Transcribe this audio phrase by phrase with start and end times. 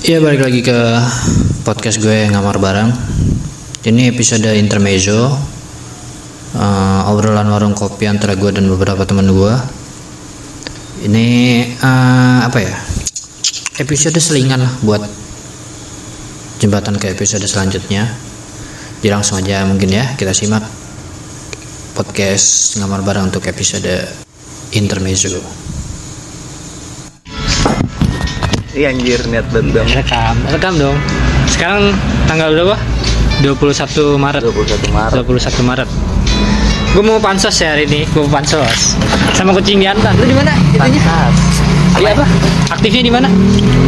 [0.00, 0.80] Iya balik lagi ke
[1.60, 2.88] podcast gue ngamar bareng.
[3.84, 5.28] Ini episode intermezzo
[6.56, 9.54] uh, obrolan warung kopi antara gue dan beberapa teman gue.
[11.04, 11.28] Ini
[11.84, 12.72] uh, apa ya?
[13.76, 15.04] Episode selingan lah buat
[16.64, 18.08] jembatan ke episode selanjutnya.
[19.04, 20.64] Jadi langsung aja mungkin ya kita simak
[21.92, 24.08] podcast ngamar bareng untuk episode
[24.72, 25.44] intermezzo.
[28.70, 30.96] Iya anjir niat banget bang Rekam, rekam dong.
[31.50, 31.90] Sekarang
[32.30, 32.76] tanggal berapa?
[33.42, 34.42] 21 Maret.
[34.46, 35.88] 21 Maret 21 Maret.
[36.90, 38.94] Gue mau pansos ya hari ini, gue mau pansos
[39.34, 40.14] sama kucing jantan.
[40.18, 40.54] Lu di mana?
[40.78, 41.34] Pantas
[41.98, 42.22] Di apa?
[42.70, 43.26] Aktifnya di mana?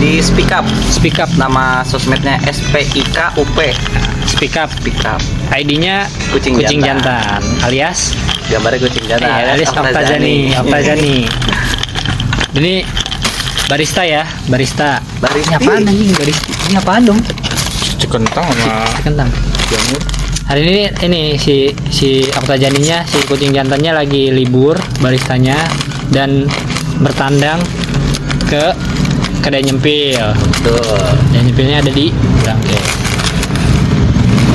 [0.02, 1.30] Di speak up Speak up.
[1.38, 3.58] Nama sosmednya SPIKUP
[4.26, 4.70] Speak up.
[4.74, 5.22] Speak up
[5.54, 6.98] ID-nya Kucing jantan.
[6.98, 7.40] jantan.
[7.62, 8.18] alias
[8.50, 11.16] Gambarnya kucing jantan Iya, alias Oktazani, Oktazani.
[12.58, 12.74] Ini
[13.72, 15.00] barista ya, barista.
[15.16, 15.56] Barista.
[15.56, 16.44] Ini apaan anjing barista?
[16.68, 17.20] Ini apaan dong?
[18.04, 19.30] Kentang sama Kentang.
[19.72, 20.00] jamur
[20.44, 25.56] Hari ini ini si si Oktazaninya si kucing jantannya lagi libur baristanya
[26.12, 26.44] dan
[27.00, 27.64] bertandang
[28.44, 28.76] ke
[29.40, 30.20] kedai nyempil.
[30.60, 32.12] Tuh Dan nyempilnya ada di
[32.44, 32.76] Bangke.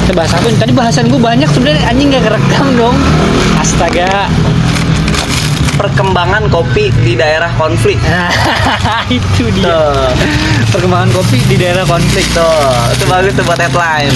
[0.05, 0.45] Kita bahas apa?
[0.61, 2.95] Tadi bahasan gue banyak sebenarnya anjing gak kerekam dong.
[3.57, 4.29] Astaga.
[5.78, 8.33] Perkembangan kopi di daerah konflik Nah,
[9.14, 9.70] itu dia.
[9.70, 10.09] Tuh
[10.73, 12.25] Perkembangan kopi di daerah konflik.
[12.33, 14.11] Tuh Itu bagus tuh buat headline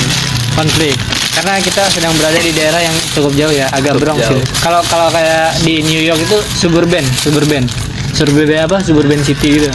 [0.52, 0.98] Konflik.
[1.32, 4.36] Karena kita sedang berada di daerah yang cukup jauh ya, agak Cukup Bronx jauh.
[4.36, 4.44] gitu.
[4.59, 7.64] Kalau kalau kayak di New York itu suburban, suburban.
[8.12, 8.84] Suburban apa?
[8.84, 9.72] Suburban city gitu.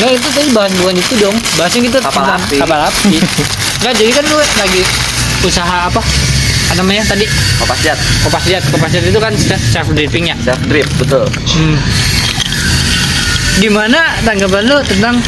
[0.00, 1.36] Nah itu tadi bahan bukan itu dong.
[1.60, 2.56] Bahasnya kita Kapal tentang api.
[2.58, 3.10] Kapal api.
[3.84, 4.82] Nggak jadi kan lu lagi
[5.44, 6.00] usaha apa?
[6.72, 7.28] Apa namanya tadi?
[7.60, 8.64] Kopas Jat Kopas jet.
[8.72, 10.36] Kopas jet itu kan self dripping ya.
[10.40, 11.76] Self drip betul Hmm.
[13.60, 15.20] Gimana tanggapan lu tentang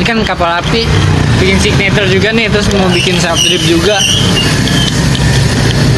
[0.00, 0.88] ini kan kapal api
[1.44, 4.00] bikin signature juga nih terus mau bikin self drip juga.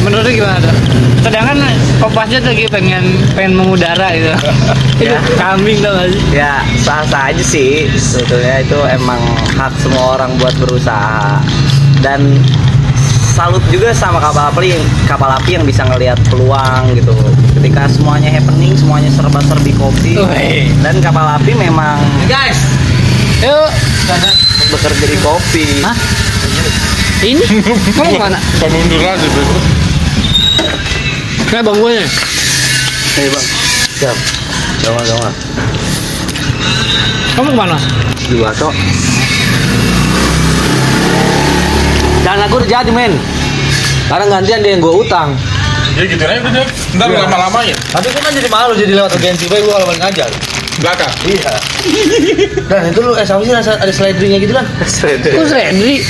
[0.03, 0.75] Menurut lu gimana tuh?
[1.23, 1.63] Sedangkan
[2.03, 4.35] kopasnya lagi pengen pengen mengudara gitu.
[4.99, 5.15] Ya.
[5.39, 6.23] Kambing tau gak sih?
[6.35, 9.23] Ya sah-sah aja sih Sebetulnya itu emang
[9.55, 11.39] hak semua orang buat berusaha
[12.03, 12.43] Dan
[13.39, 14.75] salut juga sama kapal api
[15.07, 17.15] kapal api yang bisa ngelihat peluang gitu
[17.55, 20.75] ketika semuanya happening semuanya serba-serbi kopi Wih.
[20.83, 22.59] dan kapal api memang Guys,
[23.39, 23.71] yuk.
[24.75, 25.95] bekerja di kopi Hah?
[27.23, 27.39] Ini?
[27.99, 28.39] Kamu ke mana?
[28.59, 29.59] Kamu mundur aja bego
[31.49, 31.97] Kayak bang gue.
[33.23, 33.47] Nih bang
[34.03, 34.17] siap
[34.83, 35.33] jangan jangan
[37.39, 37.79] Kamu ke mana?
[38.35, 38.75] dua tok
[42.27, 43.13] dan aku udah jadi men
[44.09, 45.37] karena gantian dia yang gue utang
[45.97, 49.59] Ya gitu aja udah Ntar lama-lamain tapi gue kan jadi malu jadi lewat agensi gue
[49.59, 50.31] gue kalau ngajar
[50.79, 51.53] Belakang iya
[52.71, 54.67] dan itu lu eh sama sih ada, ada slidernya gitu kan
[55.35, 56.07] Kok Randy?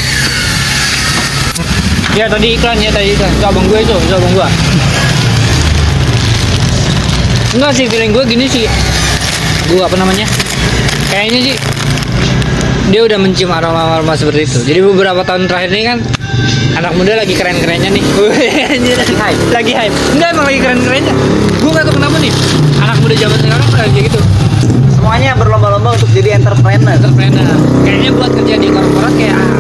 [2.19, 3.31] Ya tadi iklan ya tadi iklan.
[3.31, 4.49] Itu abang gue itu, itu abang gue.
[7.55, 8.67] Enggak sih feeling gue gini sih.
[9.71, 10.27] Gue apa namanya?
[11.15, 11.57] Kayaknya sih
[12.89, 14.59] dia udah mencium aroma-aroma seperti itu.
[14.65, 15.99] Jadi beberapa tahun terakhir ini kan
[16.77, 18.05] anak muda lagi keren-kerennya nih.
[19.01, 19.41] lagi hype.
[19.53, 19.95] Lagi hype.
[20.17, 21.15] Enggak emang lagi keren-kerennya.
[21.61, 22.33] Gue gak tau kenapa nih.
[22.81, 24.21] Anak muda zaman sekarang kayak gitu.
[24.99, 27.47] semuanya berlomba-lomba untuk jadi entrepreneur entrepreneur
[27.87, 29.55] kayaknya buat kerja di korporat kayak ah,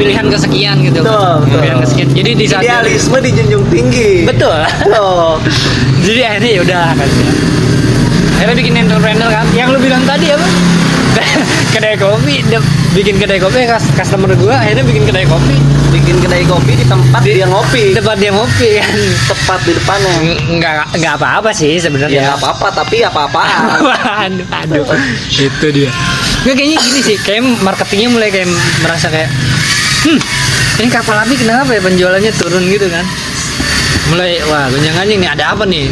[0.00, 1.38] pilihan kesekian gitu Betul, kan.
[1.44, 1.58] betul.
[1.60, 4.58] pilihan kesekian jadi di saat idealisme dijunjung tinggi betul
[4.88, 5.36] Tuh.
[6.08, 7.08] jadi akhirnya ya udah kan
[8.32, 10.46] akhirnya bikin entrepreneur kan yang lu bilang tadi apa
[11.74, 12.44] kedai kopi
[12.92, 15.56] bikin kedai kopi kas customer gua akhirnya bikin kedai kopi
[15.92, 18.96] bikin kedai kopi di tempat dia ngopi tempat dia ngopi kan
[19.28, 23.80] tepat di depannya Ng- nggak nggak apa-apa sih ya sebenarnya nggak apa-apa tapi apa-apaan
[24.22, 24.84] aduh, aduh,
[25.28, 25.90] itu dia.
[26.42, 28.50] Nggak kayaknya gini sih, kayak marketingnya mulai kayak
[28.82, 29.30] merasa kayak,
[30.02, 30.18] hmm,
[30.82, 33.06] ini kapal api kenapa ya penjualannya turun gitu kan?
[34.10, 35.86] Mulai, wah gonjang anjing nih, ada apa nih?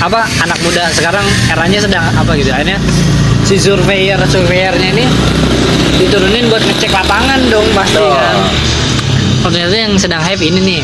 [0.00, 2.48] Apa anak muda sekarang eranya sedang apa gitu?
[2.48, 2.80] Akhirnya
[3.46, 5.06] si surveyor surveyornya ini
[5.96, 8.12] diturunin buat ngecek lapangan dong pasti Betul.
[8.12, 8.36] kan.
[9.40, 10.82] Oh, ternyata yang sedang hype ini nih.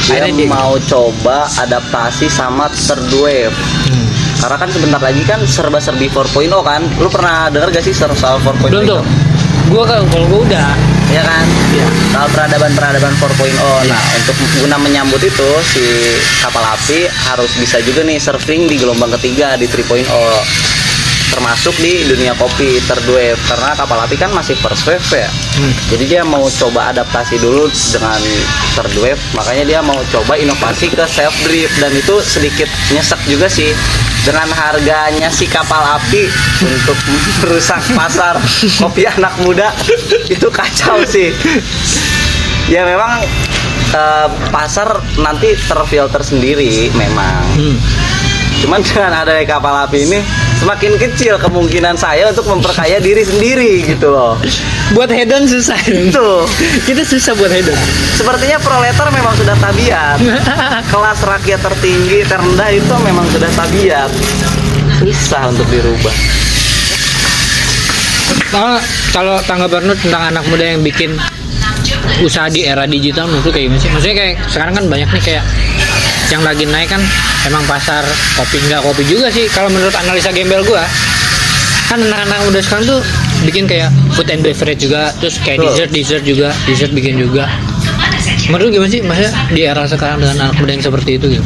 [0.00, 3.52] dia Akhirnya dia- mau coba adaptasi sama third wave
[3.84, 4.06] Hmm.
[4.38, 8.72] karena kan sebentar lagi kan serba-serbi 4.0 kan lu pernah denger gak sih soal 4.0
[8.72, 9.02] Belum tuh.
[9.68, 10.70] Gua kalau kalau gua udah.
[11.08, 11.88] ya kan Iya.
[12.10, 13.52] soal peradaban-peradaban 4.0
[13.84, 15.84] nah untuk guna menyambut itu si
[16.38, 20.08] kapal api harus bisa juga nih surfing di gelombang ketiga di 3.0
[21.28, 25.28] termasuk di dunia kopi wave karena kapal api kan masih first wave ya
[25.58, 25.74] Hmm.
[25.90, 28.22] jadi dia mau coba adaptasi dulu dengan
[29.02, 33.74] wave makanya dia mau coba inovasi ke self drip dan itu sedikit nyesek juga sih
[34.22, 36.30] dengan harganya si kapal api
[36.62, 36.94] untuk
[37.42, 38.38] merusak pasar
[38.78, 39.74] kopi anak muda
[40.34, 41.34] itu kacau sih
[42.70, 43.18] ya memang
[43.90, 47.74] eh, pasar nanti terfilter sendiri memang Hmm.
[48.62, 50.20] cuman dengan adanya kapal api ini
[50.58, 54.34] semakin kecil kemungkinan saya untuk memperkaya diri sendiri gitu loh
[54.90, 55.76] Buat hedon susah.
[55.84, 56.28] itu
[56.82, 57.76] Kita susah buat hedon.
[58.12, 60.18] sepertinya proletar memang sudah tabiat
[60.92, 64.10] kelas rakyat tertinggi terendah itu memang sudah tabiat
[64.98, 66.14] susah untuk dirubah
[68.48, 68.80] Oh,
[69.12, 71.20] kalau tanggapan lu tentang anak muda yang bikin
[72.18, 73.90] usaha di era digital menurut kayak gimana sih?
[73.90, 75.44] Maksudnya kayak sekarang kan banyak nih kayak
[76.28, 77.00] yang lagi naik kan
[77.48, 78.04] emang pasar
[78.36, 80.84] kopi nggak kopi juga sih kalau menurut analisa gembel gua.
[81.88, 83.00] Kan anak-anak muda sekarang tuh
[83.48, 87.48] bikin kayak food and beverage juga terus kayak dessert dessert juga dessert bikin juga.
[88.52, 89.00] Menurut lu gimana sih?
[89.00, 91.44] Maksudnya di era sekarang dengan anak muda yang seperti itu gitu?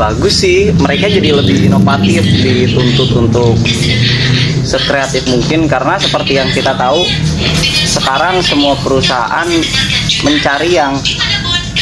[0.00, 3.58] Bagus sih mereka jadi lebih inovatif dituntut untuk
[4.64, 7.02] sekreatif mungkin karena seperti yang kita tahu
[7.88, 9.48] sekarang semua perusahaan
[10.22, 10.94] mencari yang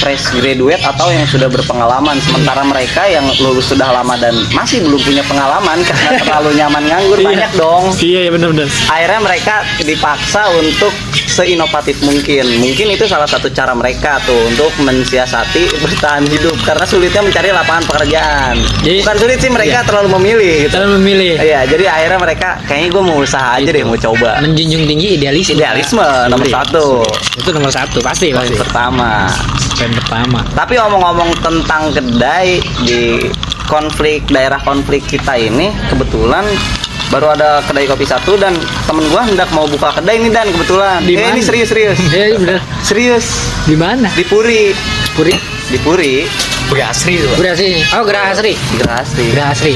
[0.06, 2.14] fresh graduate atau yang sudah berpengalaman.
[2.22, 7.18] Sementara mereka yang lulus sudah lama dan masih belum punya pengalaman karena terlalu nyaman nganggur
[7.26, 7.90] banyak dong.
[7.98, 10.94] Iya iya benar-benar akhirnya mereka dipaksa untuk
[11.36, 12.48] seinovatif mungkin.
[12.64, 16.56] Mungkin itu salah satu cara mereka tuh untuk mensiasati bertahan hidup.
[16.64, 18.56] Karena sulitnya mencari lapangan pekerjaan.
[18.80, 19.86] Jadi- bukan sulit sih mereka Iya.
[19.86, 20.72] terlalu memilih gitu.
[20.80, 21.34] Kita memilih.
[21.36, 24.40] Iya, jadi akhirnya mereka kayaknya gue mau usaha aja deh, mau coba.
[24.40, 25.58] menjunjung tinggi idealisme.
[25.58, 26.62] Idealisme nomor Iya.
[26.62, 27.02] satu,
[27.36, 28.56] itu nomor satu pasti poin pasti.
[28.56, 29.28] pertama.
[29.76, 30.40] poin pertama.
[30.56, 32.56] Tapi omong-omong tentang kedai
[32.88, 33.20] di
[33.66, 36.46] konflik daerah konflik kita ini, kebetulan
[37.10, 38.54] baru ada kedai kopi satu dan
[38.86, 41.02] temen gua hendak mau buka kedai ini dan kebetulan.
[41.06, 43.26] Di eh, ini serius serius, iya iya, bener serius.
[43.66, 44.10] Di mana?
[44.12, 44.74] Di Puri,
[45.14, 45.34] Puri?
[45.66, 46.26] Di Puri,
[46.70, 47.34] Berasri tuh.
[47.38, 49.24] Gerasri oh Gerasri di Gerahasti.
[49.30, 49.74] Gerasri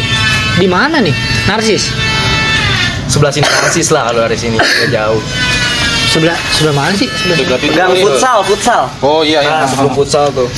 [0.58, 1.14] di mana nih?
[1.46, 1.94] Narsis?
[3.06, 4.58] Sebelah sini Francis lah kalau dari sini.
[4.58, 5.22] Gak jauh.
[6.10, 7.06] sebelah sebelah mana sih?
[7.06, 8.82] Sebelah Pegang futsal, futsal.
[8.98, 10.50] Oh iya, yang sebelum futsal tuh.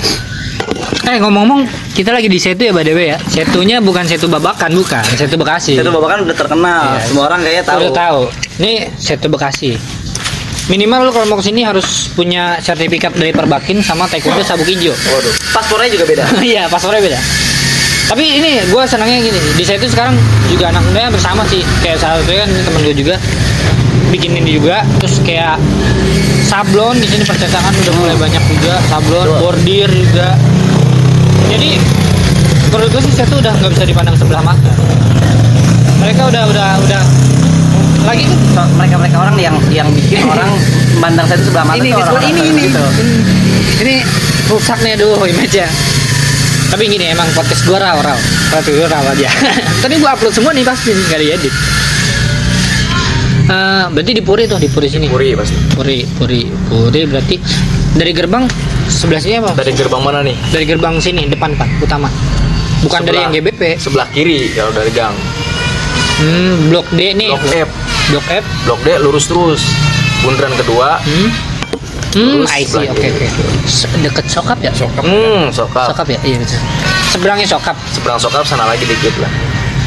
[1.12, 3.20] Eh ngomong-ngomong kita lagi di Setu ya way ya?
[3.28, 5.04] Setunya bukan Setu Babakan bukan.
[5.12, 5.76] Setu Bekasi.
[5.76, 7.04] Itu bapak kan udah terkenal, Iya.
[7.04, 7.78] semua orang kayaknya tahu.
[7.84, 8.20] udah tahu.
[8.64, 9.76] Ini Setu Bekasi.
[10.72, 14.94] Minimal lu kalau mau ke sini harus punya sertifikat dari Perbakin sama Taekwondo Sabuk Hijau
[14.94, 15.34] Waduh.
[15.52, 16.24] Paspornya juga beda.
[16.54, 17.18] Iya, paspornya beda.
[18.08, 20.16] Tapi ini gue senangnya gini, di itu sekarang
[20.48, 23.16] juga anak muda bersama sih, kayak salah satunya kan temen gue juga.
[24.12, 25.56] Bikin ini juga, terus kayak
[26.44, 30.36] sablon di sini percetakan udah mulai banyak juga, sablon, bordir juga.
[31.52, 31.70] Jadi
[32.72, 34.72] menurut gue sih saya tuh udah nggak bisa dipandang sebelah mata.
[36.00, 37.02] Mereka udah udah udah.
[38.08, 38.24] Lagi
[38.56, 38.66] kan?
[38.80, 40.50] Mereka mereka orang yang yang bikin orang
[40.96, 42.62] memandang saya itu sebelah mata ini tuh gitu, orang-orang ini ini.
[42.72, 42.84] itu.
[43.82, 43.94] ini
[44.50, 45.68] rusak nih aduh image nya
[46.72, 48.16] tapi gini emang podcast gua raw raw.
[48.48, 49.28] Podcast gua raw aja.
[49.84, 51.54] Tadi gua upload semua nih pasti nggak diedit.
[53.44, 55.04] Eh, berarti di Puri tuh di Puri sini?
[55.12, 55.52] Puri pasti.
[55.76, 57.00] Puri Puri Puri.
[57.04, 57.36] Berarti
[57.92, 58.48] dari gerbang
[58.92, 60.36] sebelah sini apa Dari gerbang mana nih?
[60.48, 62.08] dari gerbang sini depan pak utama
[62.80, 63.22] bukan dari Sebelah.
[63.22, 65.14] yang GBP Sebelah kiri kalau dari gang.
[66.18, 67.68] hmm, blok D nih Blok F.
[68.08, 69.62] blok F Blok D lurus terus.
[70.20, 71.00] Bundaran kedua.
[71.00, 71.30] hmm
[72.12, 73.24] Hmm, I see, oke oke.
[73.98, 74.68] Deket sokap ya?
[74.70, 75.00] Sokap.
[75.00, 75.88] Hmm, sokap.
[75.88, 76.20] Sokap ya?
[76.20, 76.60] Iya betul.
[77.08, 77.72] Seberangnya sokap.
[77.88, 79.32] Seberang sokap sana lagi dikit lah.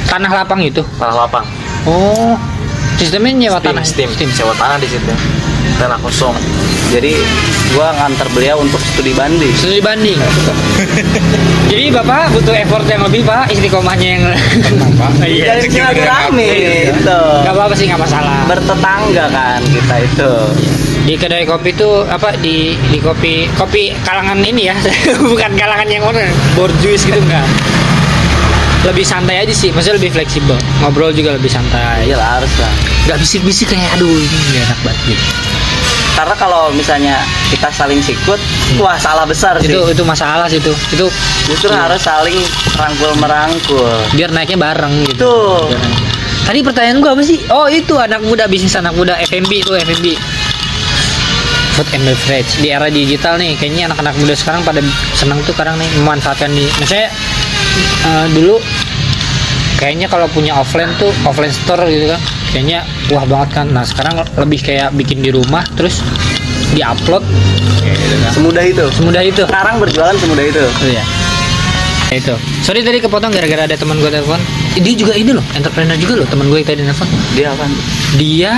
[0.09, 0.81] Tanah lapang itu.
[0.97, 1.45] Tanah lapang.
[1.85, 2.33] Oh.
[2.97, 3.85] Sistemnya nyewa Steam, tanah.
[3.85, 4.29] steam, Steam.
[4.33, 5.05] Sewa tanah di situ.
[5.75, 6.35] Tanah kosong.
[6.93, 7.17] Jadi
[7.75, 9.51] gua nganter beliau untuk studi banding.
[9.57, 10.15] Studi banding.
[11.71, 14.23] Jadi bapak butuh effort yang lebih pak, istiqomahnya yang.
[15.25, 15.57] Iya.
[15.57, 16.49] Jadi silaturahmi
[16.93, 17.21] itu.
[17.43, 18.45] Gak apa-apa sih nggak masalah.
[18.45, 20.31] Bertetangga kan kita itu.
[21.05, 24.75] Di kedai kopi itu apa di di kopi kopi kalangan ini ya,
[25.31, 27.45] bukan kalangan yang mana borjuis gitu enggak.
[28.85, 30.53] Lebih santai aja sih, maksudnya lebih fleksibel.
[30.85, 32.05] Ngobrol juga lebih santai.
[32.05, 32.69] Iya lah harus lah.
[33.09, 35.25] Gak bisik-bisik kayak aduh ini nggak enak banget gitu.
[36.15, 37.15] Karena kalau misalnya
[37.51, 38.39] kita saling sikut,
[38.79, 39.67] wah salah besar sih.
[39.67, 40.71] Itu itu masalah sih itu.
[40.95, 41.11] Itu
[41.49, 42.37] Justru harus saling
[42.79, 43.89] rangkul merangkul.
[44.15, 45.27] biar naiknya bareng gitu.
[45.27, 45.67] Tuh.
[46.45, 47.41] Tadi pertanyaan gua apa sih?
[47.51, 50.13] Oh itu anak muda bisnis anak muda FMB tuh FMB.
[51.75, 54.79] Food and beverage di era digital nih kayaknya anak-anak muda sekarang pada
[55.11, 56.69] senang tuh sekarang nih memanfaatkan nih.
[56.79, 57.11] Misalnya
[58.05, 58.55] eh, dulu
[59.75, 62.21] kayaknya kalau punya offline tuh offline store gitu kan
[62.55, 62.79] kayaknya
[63.11, 63.67] wah banget kan.
[63.67, 65.99] Nah sekarang lebih kayak bikin di rumah terus
[66.71, 67.23] diupload
[67.83, 68.31] gitu kan.
[68.31, 68.85] Semudah itu.
[68.95, 69.43] Semudah itu.
[69.43, 70.63] Sekarang berjualan semudah itu.
[70.63, 71.03] Oh iya.
[72.13, 72.37] Ya, Itu.
[72.63, 74.39] Sorry tadi kepotong gara-gara ada teman gue telepon.
[74.79, 77.07] Dia juga ini loh, entrepreneur juga loh teman gue yang tadi telepon.
[77.35, 77.65] Dia apa?
[78.15, 78.51] Dia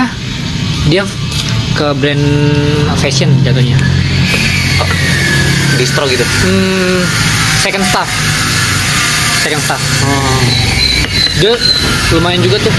[0.86, 1.02] dia
[1.74, 2.24] ke brand
[3.02, 3.74] fashion jatuhnya.
[5.74, 6.22] Distro gitu.
[6.22, 7.02] Hmm,
[7.62, 8.06] second staff.
[9.42, 9.82] Second staff.
[10.02, 10.40] Oh.
[11.38, 11.54] dia
[12.10, 12.74] lumayan juga tuh.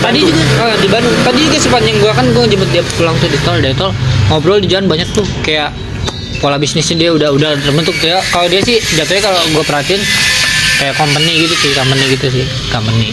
[0.00, 1.12] Tadi juga ah, di Bandung.
[1.20, 3.92] Tadi juga sepanjang gua kan gua jemput dia pulang tuh di tol dari tol
[4.32, 5.26] ngobrol di jalan banyak tuh.
[5.44, 5.76] Kayak
[6.40, 7.92] pola bisnisnya dia udah udah terbentuk.
[8.00, 10.00] Ya kalau dia sih jatuhnya kalau gua perhatiin
[10.80, 12.44] kayak company gitu sih company gitu sih.
[12.72, 13.12] Company.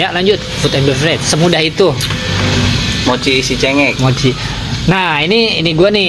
[0.00, 0.40] Ya lanjut.
[0.64, 1.20] Food and beverage.
[1.20, 1.92] Semudah itu.
[3.04, 4.00] Mochi isi cengek.
[4.00, 4.32] Mochi.
[4.88, 6.08] Nah ini ini gua nih.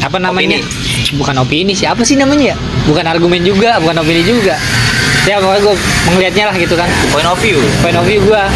[0.00, 0.56] Apa namanya?
[1.20, 2.56] Bukan opini sih apa sih namanya?
[2.56, 4.56] ya bukan argumen juga bukan opini juga.
[5.28, 5.74] Ya pokoknya gue
[6.16, 6.88] melihatnya lah gitu kan.
[7.12, 7.60] Point of view.
[7.84, 8.48] Point of view gua.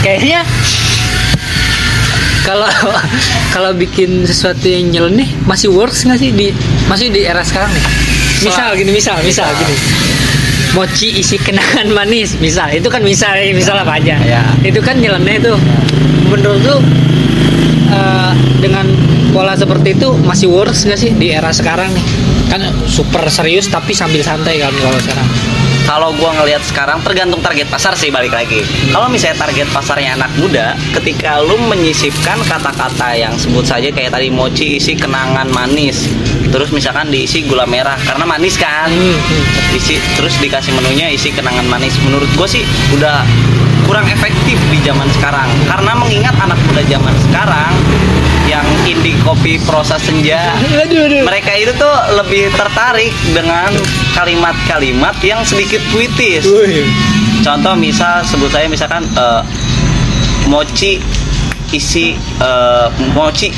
[0.00, 0.46] Kayaknya
[2.46, 2.70] kalau
[3.54, 6.48] kalau bikin sesuatu yang nyeleneh masih works nggak sih di
[6.88, 7.84] masih di era sekarang nih?
[8.40, 9.76] Misal gini misal misal gini.
[10.72, 12.70] Mochi isi kenangan manis misal.
[12.72, 14.16] Itu kan misal misal apa aja.
[14.22, 14.42] Ya.
[14.64, 15.58] itu kan nyeleneh tuh.
[16.30, 16.76] Menurut lu
[18.60, 18.86] dengan
[19.30, 22.04] pola seperti itu masih works nggak sih di era sekarang nih?
[22.50, 25.28] Kan super serius tapi sambil santai kan kalau sekarang.
[25.80, 28.62] Kalau gua ngelihat sekarang tergantung target pasar sih balik lagi.
[28.94, 34.30] Kalau misalnya target pasarnya anak muda ketika lu menyisipkan kata-kata yang sebut saja kayak tadi
[34.30, 36.06] mochi isi kenangan manis
[36.50, 38.90] terus misalkan diisi gula merah karena manis kan?
[38.90, 39.78] Hmm, hmm.
[39.78, 41.94] isi terus dikasih menunya isi kenangan manis.
[42.06, 42.62] Menurut gue sih
[42.94, 43.26] udah
[43.90, 45.50] kurang efektif di zaman sekarang.
[45.66, 47.74] Karena mengingat anak muda zaman sekarang
[48.46, 51.22] yang indie kopi proses senja aduh aduh.
[51.22, 53.70] mereka itu tuh lebih tertarik dengan
[54.14, 56.46] kalimat-kalimat yang sedikit puitis.
[57.46, 59.42] Contoh misal sebut saya misalkan eh,
[60.50, 60.98] mochi
[61.72, 63.48] isi eh, mochi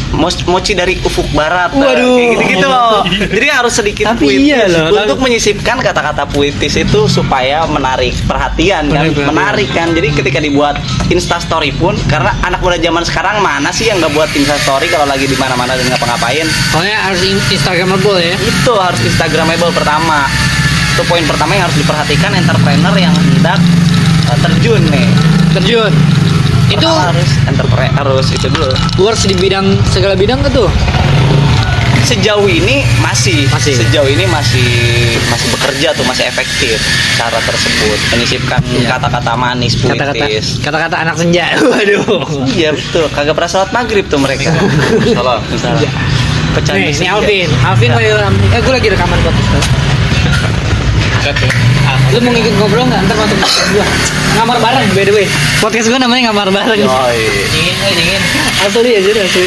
[0.45, 1.88] mochi dari ufuk barat Waduh.
[2.12, 3.00] kayak gitu-gitu loh
[3.35, 8.12] jadi harus sedikit Tapi puitis iya loh, untuk lalu- menyisipkan kata-kata puitis itu supaya menarik
[8.23, 9.33] perhatian kan Menarik perhatian.
[9.33, 10.76] menarik kan jadi ketika dibuat
[11.09, 15.25] instastory pun karena anak muda zaman sekarang mana sih yang nggak buat instastory kalau lagi
[15.25, 18.35] di mana-mana dan ngapa-ngapain Pokoknya harus in- Instagramable ya.
[18.37, 20.28] itu harus instagramable pertama
[20.90, 23.57] itu poin pertama yang harus diperhatikan entrepreneur yang hendak
[24.26, 25.09] eh, terjun nih
[25.52, 25.92] Terjun.
[26.73, 30.69] Itu harus entrepreneur harus itu dulu works di bidang segala bidang tuh.
[32.02, 33.79] sejauh ini masih, Masih.
[33.79, 34.67] sejauh ini masih
[35.31, 36.75] masih bekerja tuh masih efektif
[37.14, 38.91] cara tersebut menyisipkan Iya.
[38.91, 41.55] kata-kata manis Kata-kata puitis kata-kata anak senja.
[41.62, 42.26] Waduh.
[42.50, 44.50] iya betul kagak pernah sholat maghrib tuh mereka
[45.14, 45.79] salah salah
[46.52, 47.07] pecah Nih, ini.
[47.07, 47.49] Alvin.
[47.62, 47.97] Alvin Ya.
[47.97, 48.11] lagi
[48.50, 49.71] eh gue lagi rekaman podcast.
[52.12, 53.09] Lu mau ngikut ngobrol nggak?
[53.09, 53.87] Ntar masuk podcast gua.
[54.37, 55.26] Ngamar bareng by the way.
[55.64, 56.85] Podcast gua namanya ngamar bareng.
[56.85, 57.21] Yoi.
[57.49, 58.23] Dingin, eh dingin.
[58.69, 59.47] Asli aja deh asli.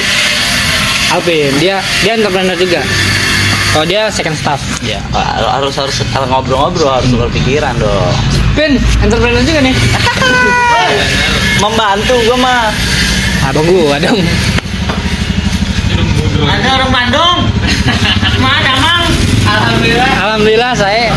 [1.13, 2.81] Alvin, dia dia entrepreneur juga.
[3.69, 4.57] Kalau dia second staff.
[4.81, 8.15] ya harus harus harus ngobrol-ngobrol harus berpikiran dong
[8.55, 9.75] Vin, entrepreneur juga nih.
[11.63, 12.61] membantu gua mah
[13.45, 14.17] Abang gua dong.
[16.49, 17.37] Ada orang Bandung.
[18.43, 19.05] Mana, Mang?
[19.45, 20.11] Alhamdulillah.
[20.17, 21.13] Alhamdulillah saya.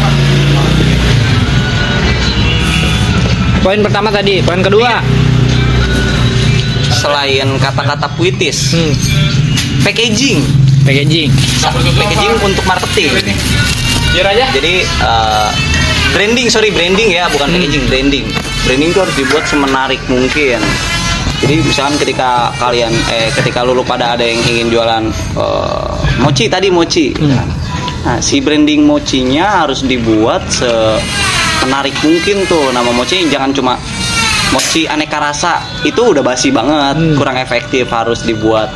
[3.62, 5.02] Poin pertama tadi, poin kedua.
[6.88, 8.90] selain kata-kata puitis Hmm,
[9.86, 10.42] packaging.
[10.82, 11.30] Packaging.
[11.94, 13.12] packaging untuk marketing.
[14.10, 14.50] Jujur aja.
[14.50, 15.48] jadi eh,
[16.10, 18.24] branding sorry branding ya bukan packaging branding.
[18.66, 20.58] Branding itu harus dibuat semenarik mungkin.
[21.38, 25.04] Jadi misalkan ketika kalian eh ketika lulu pada ada yang ingin jualan
[25.38, 27.14] eh, mochi tadi mochi.
[27.20, 30.42] Nah si branding mochinya harus dibuat
[31.58, 33.26] semenarik mungkin tuh nama mochi.
[33.26, 33.74] Jangan cuma
[34.54, 35.60] mochi aneka rasa.
[35.82, 36.96] Itu udah basi banget.
[36.96, 37.14] Hmm.
[37.18, 38.70] kurang efektif harus dibuat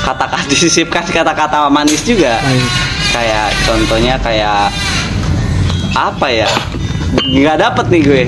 [0.00, 2.38] kata-kata disisipkan kata-kata manis juga.
[3.10, 4.70] Kayak contohnya kayak
[5.96, 6.50] apa ya?
[7.10, 8.22] Nggak dapet nih gue.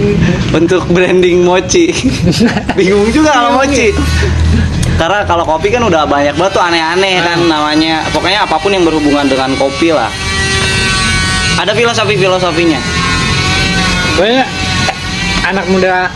[0.58, 1.90] Untuk branding mochi.
[2.78, 3.90] Bingung juga kalau mochi.
[5.00, 8.04] karena kalau kopi kan udah banyak banget tuh aneh-aneh kan namanya.
[8.12, 10.12] Pokoknya apa pun yang berhubungan dengan kopi lah.
[11.56, 12.99] Ada filosofi filosofinya
[14.20, 14.48] Banyak
[15.48, 16.12] anak muda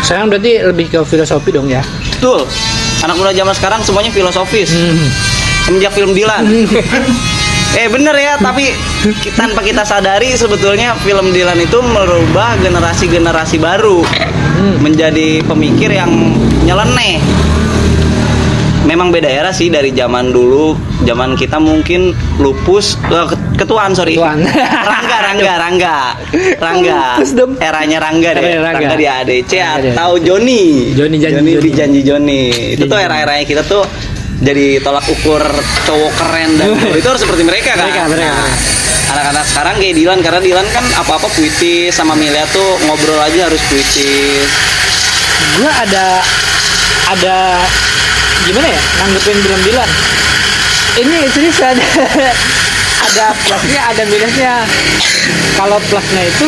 [0.00, 1.84] sekarang berarti lebih ke filosofi dong ya.
[2.16, 2.48] betul.
[3.04, 4.72] Anak muda zaman sekarang semuanya filosofis.
[4.72, 5.08] Hmm.
[5.68, 6.48] semenjak film Dilan.
[7.76, 8.72] Eh bener ya tapi
[9.36, 14.00] tanpa kita sadari sebetulnya film Dilan itu merubah generasi-generasi baru
[14.80, 16.32] menjadi pemikir yang
[16.64, 17.20] nyeleneh.
[18.88, 20.72] Memang beda era sih dari zaman dulu.
[21.04, 24.14] Zaman kita mungkin lupus eh, ketuaan sorry.
[24.14, 24.38] Ketuaan.
[24.86, 25.96] Rangga Rangga Rangga.
[26.62, 27.02] Rangga.
[27.68, 28.42] Eranya Rangga deh.
[28.62, 28.78] Rangga.
[28.78, 30.94] Rangga di ADC Rangga atau Joni.
[30.94, 31.70] Joni Janji Joni Joni.
[31.74, 32.42] Janji Joni.
[32.78, 33.82] Itu tuh era-eranya kita tuh
[34.38, 35.42] jadi tolak ukur
[35.82, 37.90] cowok keren dan itu harus seperti mereka kan?
[37.90, 38.50] Mereka, mereka, Nah,
[39.16, 43.58] anak-anak sekarang kayak Dilan karena Dilan kan apa-apa puitis sama Milia tuh ngobrol aja harus
[43.66, 44.46] puitis
[45.58, 46.22] Gua ada
[47.08, 47.36] ada
[48.46, 48.80] gimana ya?
[49.02, 49.90] Nanggepin bilang bilang
[50.98, 51.88] ini serius ada
[53.08, 54.54] ada plusnya ada minusnya.
[55.56, 56.46] Kalau plusnya itu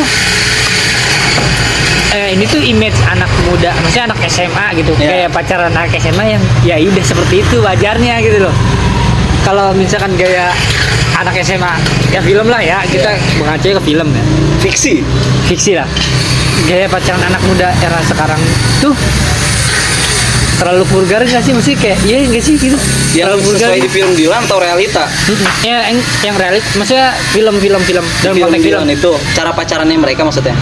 [2.15, 4.93] eh, ini tuh image anak muda maksudnya anak SMA gitu.
[5.01, 5.09] Iya.
[5.09, 8.55] kayak pacaran anak SMA yang ya udah seperti itu wajarnya gitu loh.
[9.41, 10.53] Kalau misalkan gaya
[11.17, 11.73] anak SMA
[12.13, 12.85] ya film lah ya.
[12.85, 14.25] Kita mengacu ke film ya.
[14.61, 15.01] Fiksi.
[15.49, 15.89] fiksi lah.
[16.69, 18.39] Gaya pacaran anak muda era sekarang
[18.85, 18.93] tuh
[20.61, 21.53] terlalu vulgar nggak sih?
[21.57, 22.77] Mesti kayak iya nggak sih gitu.
[23.17, 23.67] Yang terlalu vulgar.
[23.73, 25.05] sesuai di film Dilan atau realita?
[25.65, 28.81] Ya yang yang realit maksudnya film-film film dalam film konteks film.
[28.85, 30.53] Dilan itu cara pacarannya mereka maksudnya.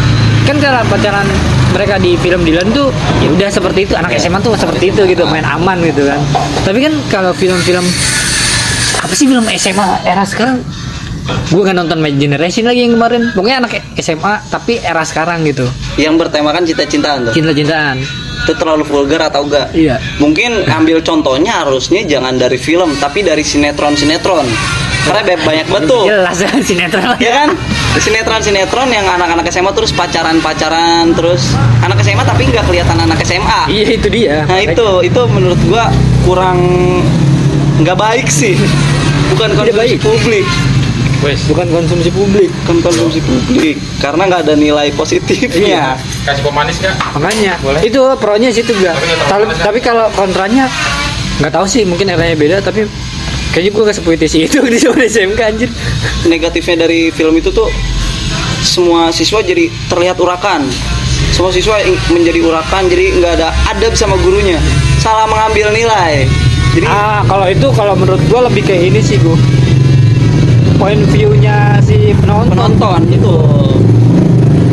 [0.48, 1.28] kan kalau pacaran
[1.76, 2.88] mereka di film Dylan tuh
[3.20, 3.92] ya udah seperti itu.
[3.98, 6.16] Anak SMA tuh seperti itu gitu main aman gitu kan.
[6.64, 7.84] Tapi kan kalau film-film
[8.98, 10.64] apa sih film SMA era sekarang?
[11.52, 13.28] Gue nggak nonton My Generation lagi yang kemarin.
[13.36, 15.68] Pokoknya anak SMA tapi era sekarang gitu.
[16.00, 17.32] Yang bertemakan cinta-cintaan tuh.
[17.36, 19.68] cinta-cintaan Itu terlalu vulgar atau enggak?
[19.76, 24.48] iya Mungkin ambil contohnya harusnya jangan dari film tapi dari sinetron-sinetron.
[25.04, 26.08] Karena ba- banyak betul.
[26.08, 27.52] jelas sinetron Ya kan?
[27.94, 33.68] Sinetron-sinetron yang anak-anak SMA terus pacaran-pacaran terus anak SMA tapi nggak kelihatan anak SMA.
[33.68, 35.92] iya itu dia Nah itu itu menurut gua
[36.24, 36.56] kurang
[37.78, 38.56] nggak baik sih.
[39.30, 40.46] Bukan konsumsi publik,
[41.18, 41.40] Wes.
[41.50, 45.98] bukan konsumsi publik bukan konsumsi publik karena nggak ada nilai positifnya.
[46.22, 46.94] Kasih pemanis nggak?
[47.18, 47.80] makanya Boleh.
[47.82, 49.86] itu pro-nya situ gak Tapi nggak terlalu tapi, kan?
[49.90, 50.64] kalau kontranya
[51.42, 52.86] nggak tahu sih mungkin eranya beda tapi
[53.50, 55.70] kayaknya gue gak sepuitis itu di zaman SMK anjir
[56.26, 57.66] Negatifnya dari film itu tuh
[58.60, 60.66] semua siswa jadi terlihat urakan.
[61.30, 61.78] Semua siswa
[62.10, 64.58] menjadi urakan, jadi nggak ada adab sama gurunya.
[64.98, 66.26] Salah mengambil nilai.
[66.74, 69.34] Jadi ah kalau itu kalau menurut gue lebih kayak ini sih gue
[70.78, 72.54] point view-nya si penonton.
[72.54, 73.34] Penonton itu.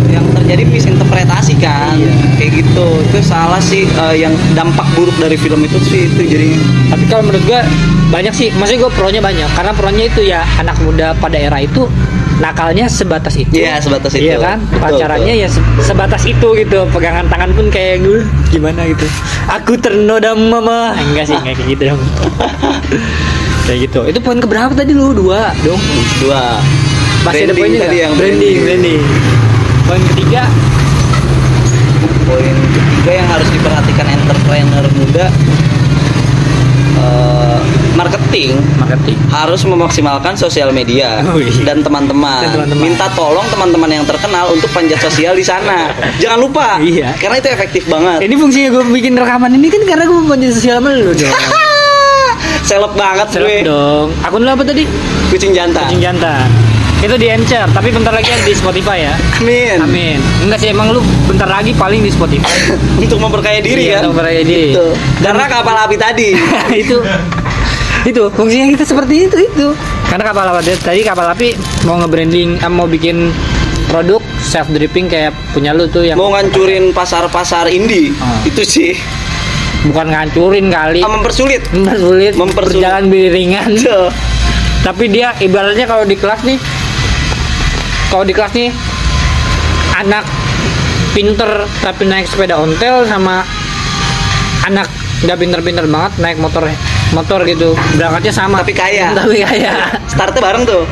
[0.08, 1.98] Yang terjadi misinterpretasi kan
[2.38, 2.88] kayak gitu.
[3.04, 6.50] Itu salah sih eh, yang dampak buruk dari film itu sih itu jadi
[6.88, 7.60] tapi kalau menurut gue
[8.08, 8.48] banyak sih.
[8.54, 9.50] Maksudnya gue pro-nya banyak.
[9.52, 11.90] Karena pro-nya itu ya anak muda pada era itu
[12.36, 13.48] nakalnya sebatas itu.
[13.56, 14.28] Iya, sebatas itu.
[14.28, 14.60] iya kan?
[14.62, 16.84] Betul, pacarannya ya se- sebatas itu gitu.
[16.92, 19.04] Pegangan tangan pun kayak gue gimana gitu.
[19.50, 20.94] Aku ternoda mama.
[20.96, 22.02] Enggak sih enggak kayak gitu dong
[23.66, 25.82] kayak gitu itu poin keberapa tadi lu dua dong
[26.22, 26.62] dua
[27.26, 29.02] masih ada Branding poinnya tadi yang branding branding
[29.86, 30.42] poin ketiga
[32.26, 35.26] poin ketiga yang harus diperhatikan entrepreneur muda
[36.96, 37.58] eh,
[37.98, 41.50] marketing marketing harus memaksimalkan sosial media Oh, iya.
[41.66, 42.70] dan teman-teman.
[42.78, 45.90] Minta tolong teman-teman yang terkenal untuk panjat sosial di sana.
[46.24, 46.78] Jangan lupa.
[46.80, 47.12] Iya.
[47.18, 48.24] Karena itu efektif banget.
[48.24, 51.12] ini fungsinya gue bikin rekaman ini kan karena gue mau sosial sama lu
[52.66, 53.38] Seleb banget gue.
[53.38, 54.84] Seleb dong akun lu apa tadi
[55.30, 55.86] Kucing jantan.
[55.86, 56.50] kucing jantan
[56.98, 59.78] itu di Anchor tapi bentar lagi ada di Spotify ya Amin.
[59.80, 60.18] Amin.
[60.42, 62.50] Enggak sih emang lu bentar lagi paling di Spotify.
[62.98, 64.02] Untuk memperkaya diri Iya, kan.
[64.02, 64.74] untuk memperkaya diri.
[64.74, 64.88] Gitu.
[65.20, 66.30] Karena kapal api tadi.
[66.82, 66.98] itu
[68.06, 69.68] itu fungsinya kita seperti itu itu.
[70.08, 73.30] Karena kapal api tadi kapal api mau nge-branding eh, mau bikin
[73.86, 78.16] produk self dripping kayak punya lu tuh yang Mau ngancurin pasar-pasar indie.
[78.18, 78.42] Ah.
[78.42, 78.98] Itu sih.
[79.86, 81.62] Bukan ngancurin kali Ah, mempersulit.
[81.70, 82.82] mempersulit Mempersulit.
[82.82, 84.10] berjalan beriringan Tuh.
[84.86, 86.58] tapi dia ibaratnya kalau di kelas nih
[88.08, 88.70] kalau di kelas nih
[89.96, 90.26] anak
[91.12, 91.48] pinter
[91.80, 93.42] tapi naik sepeda ontel sama
[94.64, 94.90] anak
[95.22, 96.68] nggak pinter-pinter banget naik motor
[97.12, 99.16] motor gitu berangkatnya sama Tapi kaya.
[99.16, 100.84] tapi kaya Startnya bareng tuh.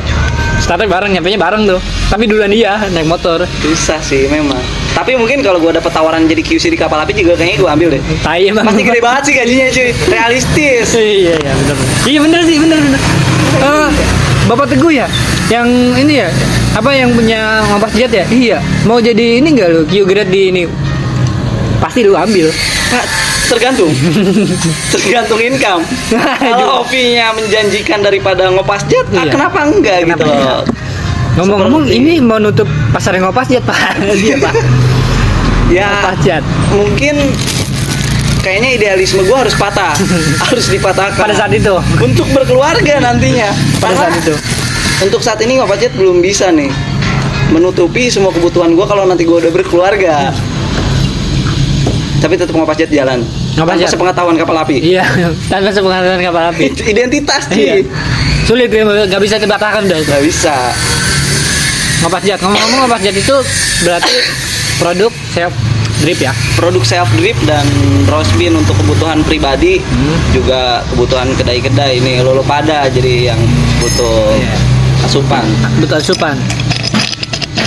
[0.56, 4.58] startnya bareng nyampe bareng tuh tapi duluan dia naik motor Susah sih memang.
[4.94, 7.88] Tapi mungkin kalau gue dapet tawaran jadi QC di kapal api juga kayaknya gue ambil
[7.98, 8.02] deh.
[8.22, 8.62] tai emang.
[8.62, 9.88] Pasti gede banget sih gajinya cuy.
[10.06, 10.88] Realistis.
[11.20, 11.76] iya iya bener
[12.06, 13.00] iya bener sih bener bener.
[13.56, 13.88] Eh,
[14.44, 15.06] bapak teguh ya?
[15.46, 16.28] Yang ini ya?
[16.72, 18.24] Apa yang punya ngopas jet ya?
[18.24, 18.58] Iya.
[18.84, 19.82] Mau jadi ini enggak lu?
[19.84, 20.62] Q grade di ini?
[21.78, 22.48] Pasti lu ambil.
[22.88, 23.04] Nah,
[23.44, 23.90] tergantung.
[24.94, 25.82] Tergantung income.
[26.40, 29.32] Kalau hobinya menjanjikan daripada ngopas jet ah, Iya.
[29.32, 30.34] kenapa enggak Kenapa gitu loh?
[30.34, 30.62] enggak?
[31.34, 33.98] Ngomong-ngomong ini mau nutup pasar yang ngopas jet pak.
[34.18, 34.54] Dia pak.
[35.72, 36.44] Ya jet
[36.76, 37.16] mungkin
[38.44, 39.96] kayaknya idealisme gue harus patah.
[40.44, 41.16] Harus dipatahkan.
[41.16, 41.72] Pada saat itu.
[42.04, 43.48] Untuk berkeluarga nantinya.
[43.80, 44.34] Pada saat itu.
[45.02, 46.70] untuk saat ini ngopas jet belum bisa nih
[47.50, 50.30] menutupi semua kebutuhan gue kalau nanti gue udah berkeluarga.
[52.20, 53.24] Tapi tetap ngopas jet jalan.
[53.56, 53.90] Ngopas tanpa jet.
[53.90, 54.76] sepengetahuan kapal api.
[54.84, 55.04] Iya
[55.48, 56.64] tanpa sepengetahuan kapal api.
[56.84, 57.80] Identitas iya.
[57.80, 57.88] Sih
[58.44, 60.52] sulit ya nggak bisa dibatakan udah nggak bisa
[62.00, 63.36] ngopas jet ngomong-ngomong ngopas jet itu
[63.82, 64.14] berarti
[64.76, 65.52] produk self
[66.00, 66.32] drip ya?
[66.54, 67.64] Produk self drip dan
[68.06, 70.18] roast bean untuk kebutuhan pribadi Hmm.
[70.30, 71.98] juga kebutuhan kedai-kedai.
[71.98, 73.40] Ini lolo pada jadi yang
[73.78, 74.54] butuh Iya.
[75.02, 75.44] asupan.
[75.78, 76.36] Betul asupan.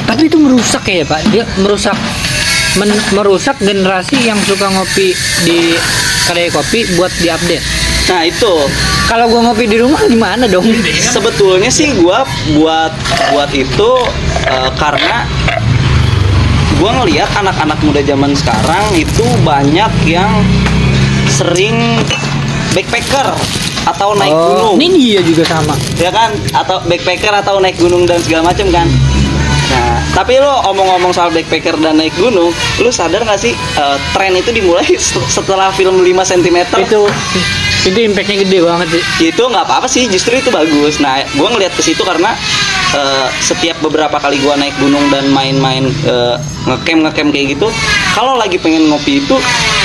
[0.06, 1.20] Tapi itu merusak ya pak?
[1.30, 1.96] Dia merusak
[2.76, 5.12] men- merusak generasi yang suka ngopi
[5.44, 5.74] di
[6.24, 7.64] kedai kopi buat diupdate.
[8.08, 8.54] Nah itu
[9.08, 10.68] kalau gua ngopi di rumah gimana dong?
[11.16, 12.28] Sebetulnya sih gua
[12.60, 12.92] buat
[13.32, 13.90] buat itu
[14.44, 15.24] eh, karena
[16.78, 20.30] gua ngelihat anak-anak muda zaman sekarang itu banyak yang
[21.32, 22.04] sering
[22.76, 23.32] backpacker
[23.88, 24.76] atau naik gunung.
[24.76, 25.74] Oh, ini dia juga sama.
[25.96, 26.36] Ya kan?
[26.52, 28.88] Atau backpacker atau naik gunung dan segala macam kan?
[29.72, 32.50] Nah tapi lo omong-omong soal backpacker dan naik gunung
[32.82, 34.98] lu sadar gak sih eh, tren itu dimulai
[35.36, 37.02] setelah film 5 cm itu
[37.88, 38.88] itu impactnya gede banget.
[39.18, 41.00] Sih itu nggak apa-apa sih justru itu bagus.
[41.00, 42.36] Nah gue ngeliat ke situ karena
[42.94, 46.36] eh, setiap beberapa kali gue naik gunung dan main-main eh,
[46.68, 47.68] ngecamp ngecamp kayak gitu
[48.12, 49.36] kalau lagi pengen ngopi itu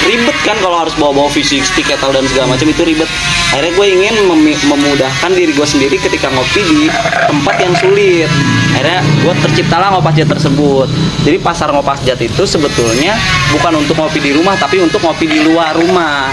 [0.03, 3.07] ribet kan kalau harus bawa-bawa fisik stick kettle dan segala macam itu ribet.
[3.53, 6.81] Akhirnya gue ingin memi- memudahkan diri gue sendiri ketika ngopi di
[7.29, 8.29] tempat yang sulit.
[8.75, 10.89] Akhirnya gue terciptalah ngopas jat tersebut.
[11.23, 13.15] Jadi pasar ngopas jat itu sebetulnya
[13.55, 16.33] bukan untuk ngopi di rumah tapi untuk ngopi di luar rumah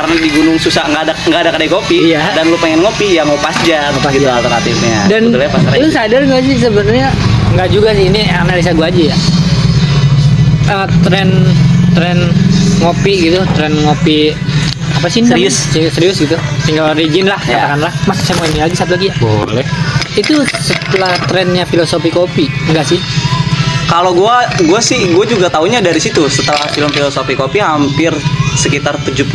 [0.00, 2.32] karena di gunung susah nggak ada nggak ada kedai kopi Iya.
[2.32, 4.98] dan lu pengen ngopi ya ngopas jat Ngopas gitu alternatifnya.
[5.06, 5.22] Dan
[5.76, 7.12] lu sadar gak sih sebenarnya?
[7.52, 9.16] Nggak juga sih ini analisa gua aja ya.
[10.70, 11.28] Eh, tren
[11.92, 12.18] tren
[12.78, 14.30] ngopi gitu tren ngopi
[14.96, 15.20] apa sih?
[15.20, 15.56] Serius.
[15.68, 16.36] Se- serius gitu.
[16.64, 17.66] Tinggal origin lah Ya.
[17.66, 17.92] katakanlah.
[18.06, 19.14] Mas saya mau ini lagi satu lagi ya.
[19.18, 19.66] Boleh.
[20.14, 23.00] Itu setelah trennya filosofi kopi enggak sih?
[23.86, 26.22] Kalau gua gua sih gua juga taunya dari situ.
[26.26, 28.14] Setelah film filosofi kopi hampir
[28.56, 29.26] sekitar 70%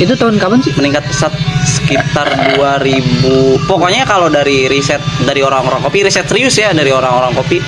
[0.00, 0.72] itu tahun kapan sih?
[0.76, 1.32] Meningkat pesat
[1.64, 7.60] sekitar 2000 pokoknya kalau dari riset dari orang-orang kopi riset serius ya dari orang-orang kopi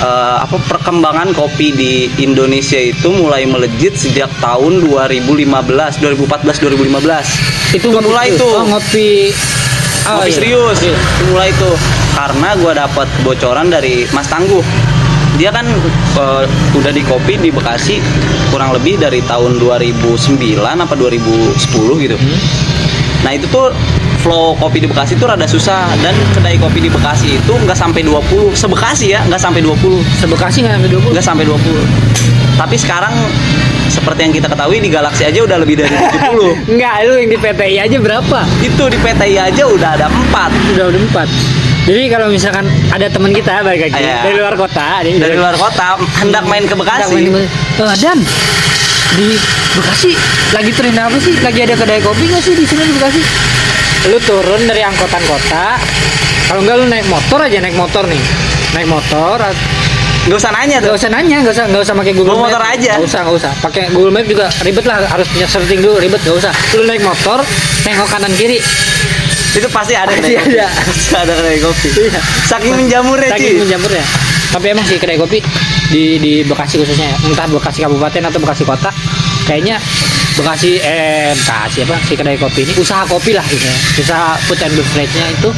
[0.00, 5.44] eh, apa perkembangan kopi di Indonesia itu mulai melejit sejak tahun 2015
[6.00, 8.52] 2014 2015 itu, ngopi mulai tuh.
[8.54, 9.34] oh, ngopi.
[10.06, 10.36] Oh, Ngopi iya.
[10.38, 10.78] serius.
[10.80, 11.74] Itu mulai tuh.
[12.14, 14.62] Karena gua dapat bocoran dari Mas Tangguh
[15.36, 15.64] dia kan
[16.16, 16.44] eh,
[16.76, 18.00] udah di kopi di Bekasi
[18.50, 22.16] kurang lebih dari tahun 2009 apa 2010 gitu.
[23.24, 23.72] Nah itu tuh
[24.24, 28.02] flow kopi di Bekasi itu rada susah dan kedai kopi di Bekasi itu nggak sampai
[28.02, 33.14] 20 sebekasi ya nggak sampai 20 sebekasi nggak sampai 20 nggak sampai 20 tapi sekarang
[33.86, 37.38] seperti yang kita ketahui di Galaxy aja udah lebih dari 70 Enggak, lu yang di
[37.38, 38.38] PTI aja berapa?
[38.64, 41.28] itu di PTI aja udah ada 4 Udah udah empat.
[41.86, 44.26] Jadi kalau misalkan ada teman kita balik lagi Iya.
[44.26, 48.18] dari luar kota, dia dari luar kota hendak main ke Bekasi Eh, Dan
[49.14, 49.38] di
[49.72, 50.10] Bekasi
[50.50, 51.38] lagi tren apa sih?
[51.38, 53.20] Lagi ada kedai kopi nggak sih di sini di Bekasi?
[54.06, 55.78] Lu turun dari angkutan kota,
[56.46, 58.22] kalau enggak lu naik motor aja naik motor nih,
[58.72, 59.38] naik motor.
[60.26, 62.74] nggak usah nanya tuh Gak usah nanya, gak usah nggak usah pakai Google motor Map.
[62.74, 62.98] aja.
[62.98, 63.52] Gak usah, gak usah.
[63.62, 66.50] Pakai Google Map juga ribet lah, harus punya searching dulu ribet, gak usah.
[66.74, 67.46] Lu naik motor,
[67.86, 68.58] tengok kanan kiri,
[69.56, 70.52] itu pasti ada Pasti kedai kopi.
[70.52, 70.68] ada.
[70.68, 72.20] pasti ada kedai kopi Iya.
[72.44, 73.60] saking menjamurnya Saking Ci.
[73.62, 74.04] menjamurnya.
[74.46, 75.38] Tapi emang sih kedai kopi
[75.88, 77.16] di di Bekasi khususnya ya.
[77.24, 78.90] entah Bekasi kabupaten atau Bekasi kota,
[79.44, 79.80] kayaknya
[80.34, 83.76] Bekasi eh Bekasi apa si kedai kopi ini usaha kopi lah gitu ya.
[83.98, 85.48] Usaha food and beverage-nya itu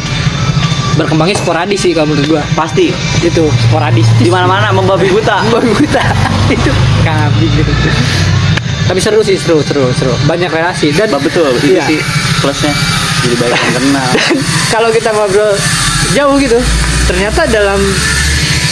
[0.94, 2.42] berkembangnya sporadis sih kalau menurut gua.
[2.54, 4.06] pasti Itu sporadis.
[4.16, 6.02] di mana mana membabi buta Babi buta
[6.48, 6.70] itu
[7.02, 7.70] kambing gitu.
[8.84, 11.84] Tapi seru sih seru seru seru banyak relasi dan betul itu Iya.
[11.84, 11.98] sih
[12.40, 12.72] plusnya
[13.24, 14.10] jadi banyak yang kenal
[14.74, 15.52] kalau kita ngobrol
[16.14, 16.58] jauh gitu
[17.08, 17.80] ternyata dalam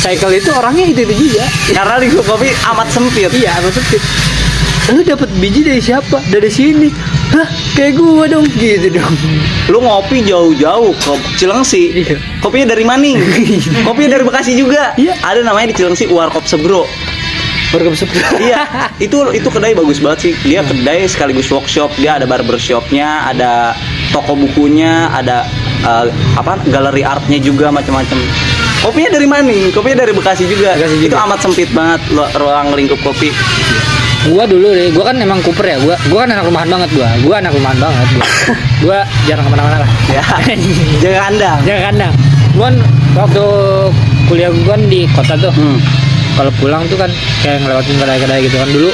[0.06, 1.44] cycle itu orangnya itu itu juga.
[1.74, 3.30] Karena lingkup kopi amat sempit.
[3.34, 4.00] Iya maksudnya
[4.86, 6.22] lu dapat biji dari siapa?
[6.30, 6.86] Dari sini.
[7.34, 8.46] Hah kayak gua dong.
[8.54, 9.14] Gitu dong.
[9.66, 12.06] Lu ngopi jauh-jauh ke Cilengsi.
[12.06, 12.22] Iya.
[12.38, 13.18] kopinya dari Maning.
[13.86, 14.94] Kopinya dari Bekasi juga.
[14.94, 15.18] Iya.
[15.26, 16.86] ada namanya di Cilengsi Warkop Sebro.
[17.74, 18.06] Warga besar
[18.38, 18.62] iya.
[19.02, 20.32] Itu itu kedai bagus banget sih.
[20.46, 21.90] Dia kedai sekaligus workshop.
[21.98, 23.74] Dia ada barbershopnya ada
[24.16, 25.44] toko bukunya ada
[25.84, 26.08] eh,
[26.40, 28.16] apa galeri artnya juga macam-macam.
[28.80, 31.08] Kopinya dari Maning kopinya dari Bekasi juga, Bekasi juga.
[31.12, 32.00] itu amat sempit banget
[32.36, 33.28] ruang lingkup kopi.
[34.26, 37.08] Gua dulu deh gua kan emang kuper ya gua gua kan anak rumahan banget gua.
[37.20, 38.26] Gua anak rumahan banget gua,
[38.84, 38.98] gua
[39.28, 39.90] jarang ke mana-mana lah.
[40.08, 40.24] Ya
[41.02, 41.58] jaga kandang.
[41.66, 42.12] Jangan kandang.
[42.56, 42.68] Gua
[43.20, 43.44] waktu
[44.32, 45.52] kuliah gua kan di kota tuh.
[45.52, 45.78] Hmm.
[46.36, 47.08] kalau pulang tuh kan
[47.40, 48.68] kayak ngelewatin kedai-kedai gitu kan.
[48.68, 48.90] Dulu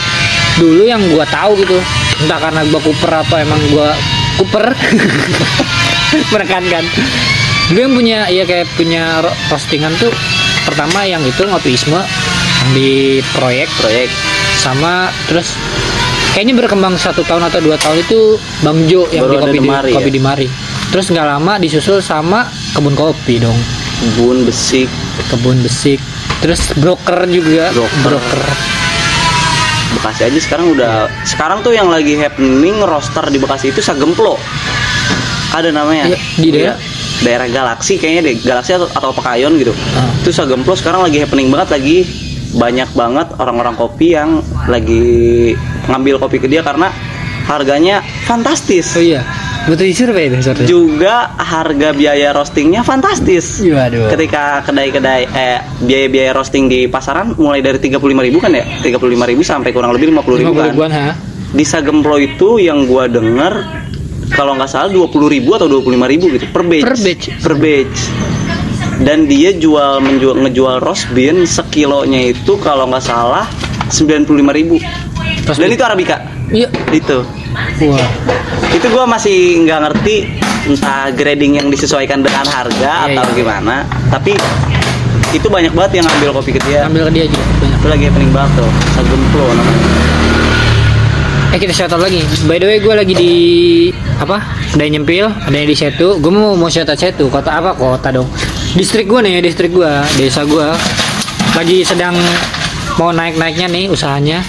[0.62, 1.74] dulu yang gua tahu gitu
[2.22, 3.90] entah karena gua kuper apa emang gua
[4.40, 4.72] kuper
[6.32, 6.84] menekankan.
[7.72, 10.12] Gue yang punya ya kayak punya postingan tuh
[10.68, 13.68] pertama yang itu ngopi isme yang di proyek.
[13.80, 14.08] Proyek.
[14.60, 15.56] Sama terus
[16.36, 19.68] kayaknya berkembang satu tahun atau dua tahun itu bang Jo yang Baru di kopi di
[19.68, 20.16] Mari kopi ya?
[20.16, 20.48] di Mari
[20.92, 22.44] terus nggak lama disusul sama
[22.76, 23.56] kebun kopi dong.
[24.20, 24.90] Bun besik.
[25.32, 26.02] Kebun besik.
[26.44, 27.72] Terus broker juga.
[28.04, 28.81] Broker.
[29.92, 34.36] Bekasi aja sekarang udah sekarang tuh yang lagi happening roster di Bekasi itu Sagemplo.
[35.52, 36.08] Ada namanya?
[36.08, 36.76] Iya, di daerah?
[36.80, 39.72] Iya, daerah Galaksi kayaknya deh Galaksi atau, atau Pekayon gitu.
[39.92, 40.08] Ah.
[40.24, 41.98] itu Sagemplo sekarang lagi happening banget lagi
[42.52, 45.56] banyak banget orang-orang kopi yang lagi
[45.88, 46.92] ngambil kopi ke dia karena
[47.48, 48.96] harganya fantastis.
[48.96, 49.24] Oh iya
[49.62, 50.64] Butuh disurvey itu sorry.
[50.64, 54.10] juga harga biaya roastingnya fantastis Iya, aduh.
[54.10, 58.02] ketika kedai-kedai eh biaya-biaya roasting di pasaran mulai dari 35.000
[58.36, 59.06] kan ya 35.000
[59.40, 61.14] sampai kurang lebih 50.000 50 kan ribuan ha.
[61.48, 63.52] di Sagemplo itu yang gua denger
[64.30, 65.14] kalau nggak salah 20.000
[65.46, 67.24] atau 25.000 gitu per batch Per batch.
[67.38, 67.98] per batch
[69.00, 73.46] dan dia jual menjual ngejual roast bean sekilonya itu kalau nggak salah
[73.86, 74.34] 95.000
[75.44, 75.70] Roast dan bean.
[75.72, 76.16] itu arabica
[76.48, 76.68] Iya.
[76.90, 77.18] itu
[77.84, 78.08] Wah.
[78.72, 80.16] Itu gua masih nggak ngerti
[80.66, 83.36] entah grading yang disesuaikan dengan harga Iya, atau iya.
[83.36, 83.74] gimana
[84.08, 84.32] tapi
[85.32, 87.78] itu banyak banget yang ngambil kopi ke dia Ambil ke dia juga banyak.
[87.78, 89.90] itu lagi happening banget tuh Sagemplo namanya
[91.52, 92.24] Eh kita shout out lagi.
[92.48, 93.32] By the way gue lagi di
[94.16, 94.40] apa?
[94.72, 96.16] Ada yang nyempil, ada yang di Setu.
[96.16, 97.28] Gue mau mau shout out Setu.
[97.28, 97.76] Kota apa?
[97.76, 98.24] Kota dong.
[98.72, 100.64] Distrik gue nih, distrik gue, desa gue.
[101.52, 102.16] Lagi sedang
[102.96, 104.40] mau naik naiknya nih usahanya.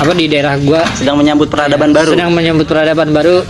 [0.00, 3.44] Apa di daerah gue sedang menyambut peradaban baru sedang menyambut peradaban baru.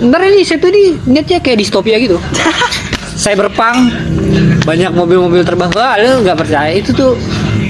[0.00, 2.16] Ntar ini Setu ini niatnya kayak distopia gitu.
[3.22, 3.92] Cyberpunk
[4.64, 5.70] banyak mobil-mobil terbang.
[5.70, 7.14] Wah, lu nggak percaya itu tuh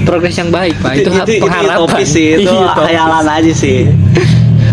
[0.07, 1.03] progres yang baik pak.
[1.03, 1.75] Itu, pengharapan.
[1.83, 2.87] utopis sih itu Iya, utopis.
[2.89, 3.77] hayalan aja sih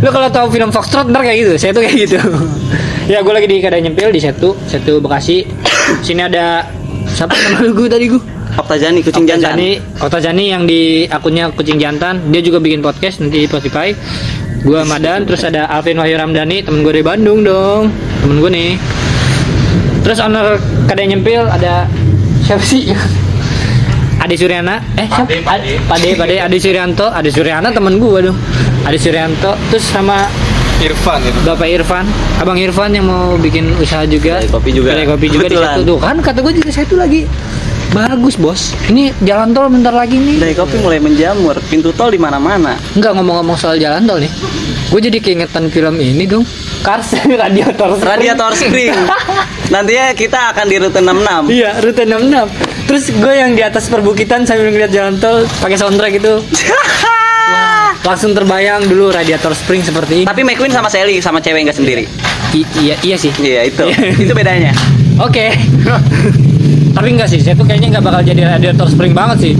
[0.02, 2.18] Lu kalau tahu film Foxtrot ntar kayak gitu, saya tuh kayak gitu.
[3.12, 5.46] ya gue lagi di kedai nyempil di Setu, Setu Bekasi.
[6.06, 6.66] Sini ada
[7.06, 8.22] siapa nama lu gue tadi gue?
[8.52, 12.60] Okta Jani kucing Okta jantan Jani, Okta Jani yang di akunnya Kucing Jantan, dia juga
[12.60, 13.96] bikin podcast nanti di Spotify.
[14.62, 17.90] Gua Madan, terus ada Alvin Wahyu Ramdhani, temen gue dari Bandung dong,
[18.22, 18.70] temen gue nih.
[20.04, 20.54] Terus owner
[20.86, 21.88] kedai nyempil ada
[22.44, 22.92] siapa sih?
[24.22, 25.34] Ade Suryana, eh siapa?
[25.42, 28.38] Pade, Pade, Pade, Ade Suryanto, Ade Suryana temen gue dong.
[28.86, 30.30] Ade Suryanto, terus sama
[30.78, 31.38] Irfan gitu.
[31.42, 32.06] Bapak Irfan,
[32.38, 34.38] Abang Irfan yang mau bikin usaha juga.
[34.38, 34.94] Kedai kopi juga.
[34.94, 35.74] Kedai kopi juga di Kebetulan.
[35.74, 37.20] situ tuh kan kata gue juga saya tuh lagi
[37.92, 38.72] bagus bos.
[38.86, 40.40] Ini jalan tol bentar lagi nih.
[40.40, 44.32] Kedai kopi mulai menjamur pintu tol di mana-mana Enggak ngomong-ngomong soal jalan tol nih.
[44.88, 46.44] Gue jadi keingetan film ini dong.
[46.80, 48.08] Cars Radiator Spring.
[48.08, 48.92] Radiator Spring
[49.72, 52.84] nantinya kita akan di rute 66 Iya, rute 66.
[52.84, 56.34] Terus gue yang di atas perbukitan sambil ngeliat jalan tol pakai soundtrack itu.
[58.02, 60.26] Langsung terbayang dulu Radiator Spring seperti ini.
[60.26, 62.02] tapi McQueen sama Sally sama cewek nggak sendiri
[62.50, 63.30] I- iya, iya sih.
[63.38, 63.86] iya itu
[64.18, 64.74] itu bedanya
[65.16, 65.54] Oke.
[67.02, 69.52] Tapi enggak sih, saya tuh kayaknya nggak bakal jadi radiator spring banget sih.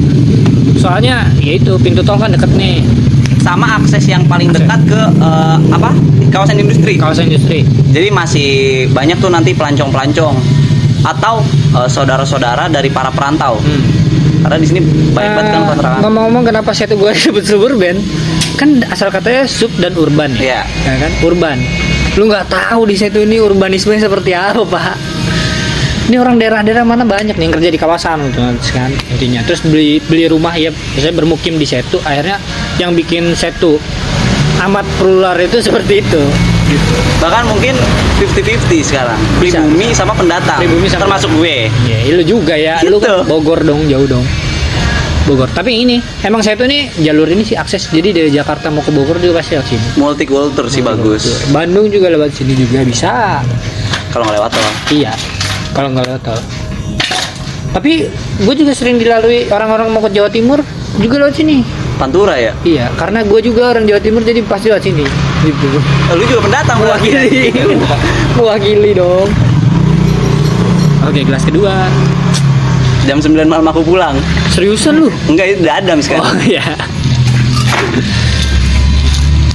[0.79, 2.87] Soalnya ya itu pintu tol kan deket nih
[3.43, 5.91] sama akses yang paling dekat ke eh, apa
[6.31, 7.67] kawasan industri kawasan industri.
[7.91, 8.49] jadi masih
[8.89, 10.39] banyak tuh nanti pelancong-pelancong
[11.03, 11.43] atau
[11.75, 13.83] eh, saudara-saudara dari para perantau Hmm.
[14.47, 17.99] karena di sini banyak banget kan Eh, kontrakan ngomong-ngomong kenapa saya tuh gue disebut suburban?
[18.55, 20.63] Kan asal katanya sub dan urban ya.
[20.63, 20.63] Iya.
[20.87, 21.11] Ya kan?
[21.23, 21.59] Urban.
[22.15, 24.95] Lu nggak tahu di situ ini urbanisme seperti apa, Pak.
[26.03, 29.41] Ini orang daerah-daerah mana banyak nih yang kerja di kawasan gitu kan intinya.
[29.43, 32.43] Terus beli beli rumah ya biasanya bermukim di situ akhirnya
[32.77, 33.79] yang bikin setu
[34.61, 36.23] amat plural itu seperti itu.
[36.65, 36.95] Gitu.
[37.21, 37.77] bahkan mungkin
[38.17, 39.61] 50-50 sekarang Bisa.
[39.61, 42.81] pribumi sama pendatang Pribumi sama- termasuk gue Ya, lu juga ya.
[42.81, 43.05] Lu Gitu.
[43.05, 44.25] kan Bogor dong, jauh dong.
[45.23, 45.47] Bogor.
[45.49, 47.87] Tapi ini emang saya tuh nih jalur ini sih akses.
[47.87, 49.87] Jadi dari Jakarta mau ke Bogor juga pasti lewat sini.
[49.97, 53.45] multikultur sih bagus Bandung juga lewat sini juga bisa.
[54.09, 55.13] kalau nggak lewat tol Iya.
[55.73, 56.41] Kalau nggak lewat tol.
[57.73, 58.05] Tapi
[58.45, 60.61] gue juga sering dilalui orang-orang mau ke Jawa Timur
[61.01, 61.65] juga lewat sini.
[61.97, 65.05] Pantura ya Iya, karena gue juga orang Jawa Timur jadi pasti lewat sini.
[65.43, 65.69] Gitu.
[65.81, 66.85] Eh, lu juga pendatang ya?
[66.85, 67.49] Mewakili.
[68.37, 69.29] Mewakili dong.
[71.03, 71.89] Oke, kelas kedua.
[73.03, 74.15] jam 9 malam aku pulang
[74.55, 75.11] Seriusan lu?
[75.27, 76.63] enggak itu dadam Oh sekarang iya.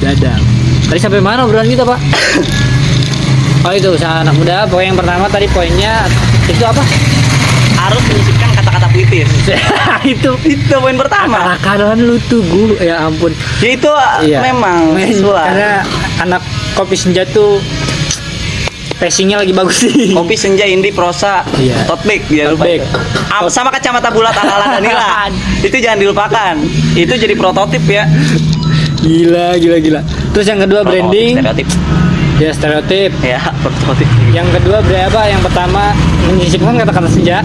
[0.03, 0.41] Dadang.
[0.91, 1.95] Tadi sampai mana obrolan kita pak?
[3.62, 4.65] Oh itu usaha anak muda.
[4.65, 6.06] Poin yang pertama tadi poinnya
[6.46, 6.84] itu apa?
[7.78, 9.30] harus menyisipkan kata-kata puitis
[10.12, 13.30] itu itu poin pertama akal-akalan lu tuh gue ya ampun.
[13.62, 13.91] ya itu
[14.26, 14.39] Iya.
[14.43, 15.86] memang Men, Karena
[16.20, 16.41] anak
[16.74, 17.62] kopi senja tuh
[18.98, 20.10] passingnya lagi bagus sih.
[20.12, 21.86] kopi senja indie prosa Iya.
[21.86, 22.82] tote bag ya lupa bag.
[23.30, 25.30] Ah, sama kacamata bulat ala Danila
[25.62, 26.54] itu jangan dilupakan
[26.91, 28.10] itu jadi prototip ya
[28.98, 30.02] Gila, gila, gila.
[30.34, 31.67] Terus yang kedua Prototip, branding, stereotip
[32.38, 33.12] ya stereotip.
[33.19, 35.19] ya prototip Yang kedua berapa?
[35.26, 35.91] Yang pertama
[36.26, 37.41] menyisipkan kata-kata senja.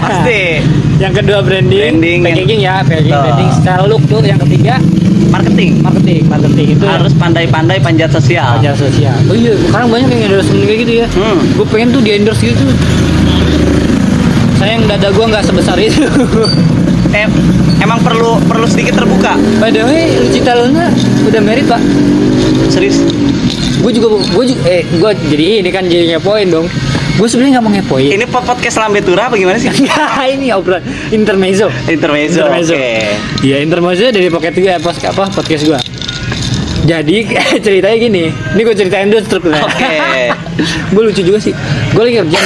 [0.00, 0.62] pasti
[1.02, 3.24] yang kedua branding, Branding, packaging ya, packaging, Betul.
[3.28, 4.20] branding, style look tuh.
[4.22, 4.74] Yang ketiga
[5.28, 9.16] marketing marketing, marketing itu harus pandai-pandai panjat sosial media sosial.
[9.28, 11.06] Oh iya, sekarang banyak yang endorsement kayak gitu ya.
[11.12, 11.38] Hmm.
[11.56, 12.64] Gue pengen tuh di endorse gitu.
[14.56, 16.04] Sayang dada gue nggak sebesar itu.
[17.12, 17.28] Eh,
[17.84, 20.88] emang perlu perlu sedikit terbuka By the way, Lucita Luna
[21.28, 21.76] udah married pak.
[22.72, 23.04] serius
[23.82, 26.66] Gue juga, gue juga, eh, gue jadi ini kan jadi ngepoin dong.
[27.12, 28.08] Gue sebenarnya nggak mau ngepoin.
[28.08, 31.68] ini po- podcast lambe tura apa gimana sih Enggak, ini obrolan intermezzo.
[31.84, 32.72] intermezzo Intermezzo.
[32.72, 32.94] oke
[33.42, 35.78] Iya, intermezzo dari pocket gue apa, apa podcast gue.
[36.82, 37.16] Jadi
[37.64, 39.62] ceritanya gini, ini gue ceritain dulu strukturnya.
[39.62, 39.92] Oke.
[40.94, 41.52] gue lucu juga sih.
[41.90, 42.40] Gue lagi kerja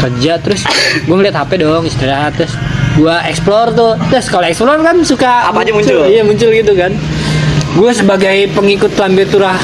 [0.00, 0.64] kerja terus
[0.98, 2.56] gue ngeliat HP dong istirahat terus
[2.94, 6.08] gue explore tuh terus kalau explore kan suka Apa aja muncul?
[6.08, 6.88] iya muncul gitu kan
[7.70, 9.60] gue sebagai pengikut lambe turah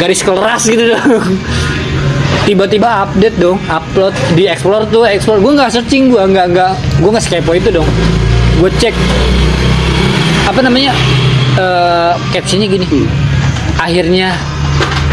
[0.00, 1.36] garis keras gitu dong.
[2.40, 5.38] Tiba-tiba update dong upload di explore tuh explore.
[5.38, 7.86] Gue nggak searching gue nggak nggak gue nggak skepo itu dong.
[8.58, 8.96] Gue cek
[10.48, 10.96] apa namanya
[11.60, 12.86] eh captionnya gini.
[13.76, 14.32] Akhirnya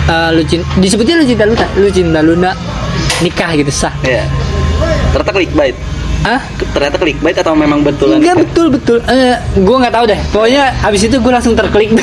[0.08, 2.52] eh, lu cinta disebutnya lu cinta Luna lu cinta Luna
[3.20, 3.92] nikah gitu sah.
[4.02, 4.24] Iya.
[5.12, 5.76] Ternyata clickbait.
[6.26, 6.42] ah
[6.74, 8.18] Ternyata clickbait atau memang betulan?
[8.20, 8.98] enggak betul betul.
[9.06, 10.20] Eh, gue nggak tahu deh.
[10.32, 11.92] Pokoknya habis itu gue langsung terklik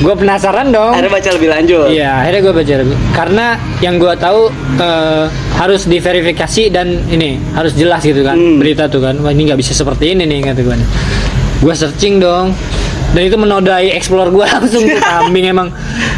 [0.00, 1.86] gue penasaran dong Akhirnya baca lebih lanjut.
[1.88, 2.96] Iya, akhirnya gue baca lebih.
[3.10, 3.46] Karena
[3.78, 4.40] yang gue tahu
[4.76, 8.56] eh, harus diverifikasi dan ini harus jelas gitu kan Hmm.
[8.56, 9.14] berita tuh kan.
[9.18, 10.76] Wah ini nggak bisa seperti ini nih kata gue.
[11.60, 12.56] Gue searching dong.
[13.10, 15.68] Dan itu menodai explore gue langsung tuh kambing emang.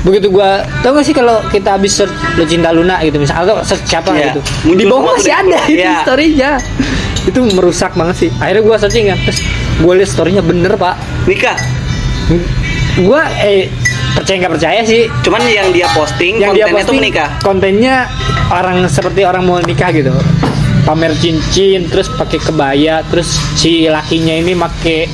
[0.02, 3.58] Begitu gue tau gak sih kalau kita habis search lu cinta Luna gitu misal atau
[3.62, 4.36] search siapa Iya.
[4.36, 4.40] gitu.
[4.74, 6.04] Di bawah masih ada itu Iya.
[6.04, 6.50] storynya.
[7.24, 8.30] Itu merusak banget sih.
[8.36, 9.18] Akhirnya gue searching kan.
[9.24, 9.40] Terus
[9.80, 10.94] gue liat storynya bener pak.
[11.24, 11.56] Nikah.
[12.92, 13.72] Gue eh
[14.12, 17.28] percaya nggak percaya sih Cuman yang dia posting yang dia kontennya tuh posting menikah.
[17.40, 17.94] kontennya
[18.52, 20.12] orang seperti orang mau nikah gitu
[20.82, 25.06] pamer cincin terus pakai kebaya terus si lakinya ini make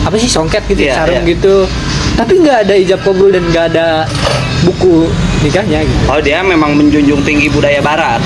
[0.00, 1.32] apa sih songket gitu Iya, sarung iya.
[1.34, 1.66] gitu
[2.14, 4.06] tapi nggak ada ijab kabul dan nggak ada
[4.62, 5.10] buku
[5.42, 8.22] nikahnya gitu Oh dia memang menjunjung tinggi budaya barat.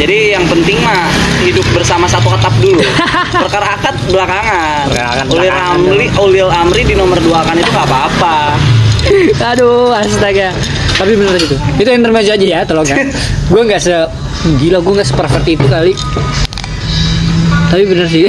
[0.00, 1.12] Jadi yang penting mah
[1.44, 2.80] hidup bersama satu atap dulu.
[3.44, 4.88] Perkara akad belakangan.
[4.88, 8.56] Perkara akad Ulil belakangan amri, ulil amri di nomor dua kan itu gak apa-apa.
[9.52, 10.56] aduh astaga.
[10.96, 11.52] Tapi bener itu.
[11.76, 13.12] Itu intermezzo aja ya tolong kan
[13.52, 13.92] gue nggak se
[14.56, 15.92] gila gue nggak seperfect itu kali.
[17.68, 18.24] Tapi bener sih.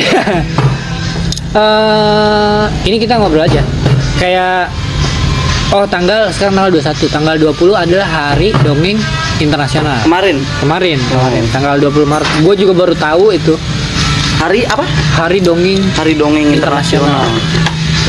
[1.52, 3.64] Eh, ini kita ngobrol aja.
[4.20, 4.72] Kayak
[5.72, 9.00] oh tanggal sekarang tanggal 21 tanggal 20 adalah hari dongeng
[9.42, 13.54] internasional Kemarin kemarin kemarin tanggal 20 Maret gue juga baru tahu itu
[14.38, 14.86] hari apa?
[15.18, 17.30] hari dongeng Hari dongeng internasional.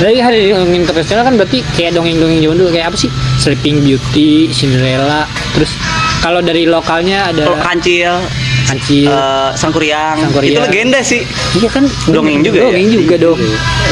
[0.01, 3.11] Dari hari dongeng internasional kan berarti kayak dongeng-dongeng zaman dulu kayak apa sih?
[3.37, 5.77] Sleeping Beauty, Cinderella, terus
[6.25, 8.17] kalau dari lokalnya ada Kalau kancil,
[8.65, 9.13] Kancil.
[9.13, 10.17] eh, sangkuriang.
[10.25, 10.57] Sangkuriang.
[10.57, 11.21] itu legenda sih.
[11.61, 12.65] Iya kan Dongeng juga ya?
[12.73, 13.41] Dongeng juga dong.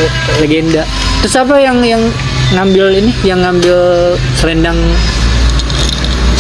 [0.00, 0.82] Eh, Legenda.
[1.20, 2.00] Terus apa yang yang
[2.56, 3.12] ngambil ini?
[3.20, 3.78] Yang ngambil
[4.32, 4.78] selendang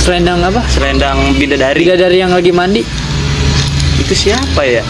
[0.00, 0.64] selendang apa?
[0.66, 1.84] Selendang bidadari.
[1.84, 2.82] Bidadari yang lagi mandi.
[4.00, 4.82] Itu siapa ya?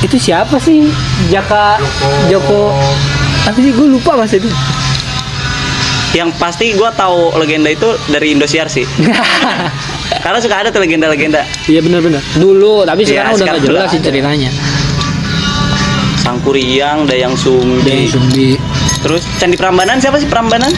[0.00, 0.88] Itu siapa sih?
[1.28, 1.78] Jaka
[2.32, 2.72] Joko.
[3.46, 4.48] Tapi sih gue lupa mas itu.
[6.12, 8.84] Yang pasti gue tahu legenda itu dari Indosiar sih.
[10.24, 11.44] Karena suka ada tuh legenda-legenda.
[11.68, 12.20] Iya benar-benar.
[12.36, 14.50] Dulu, tapi Iya, sekarang udah sekarang nggak jelas udah sih ceritanya.
[16.22, 17.82] Sangkuriang, Dayang Sumbi.
[17.82, 18.54] Deng Sumbi.
[19.02, 20.70] Terus Candi Prambanan siapa sih Prambanan?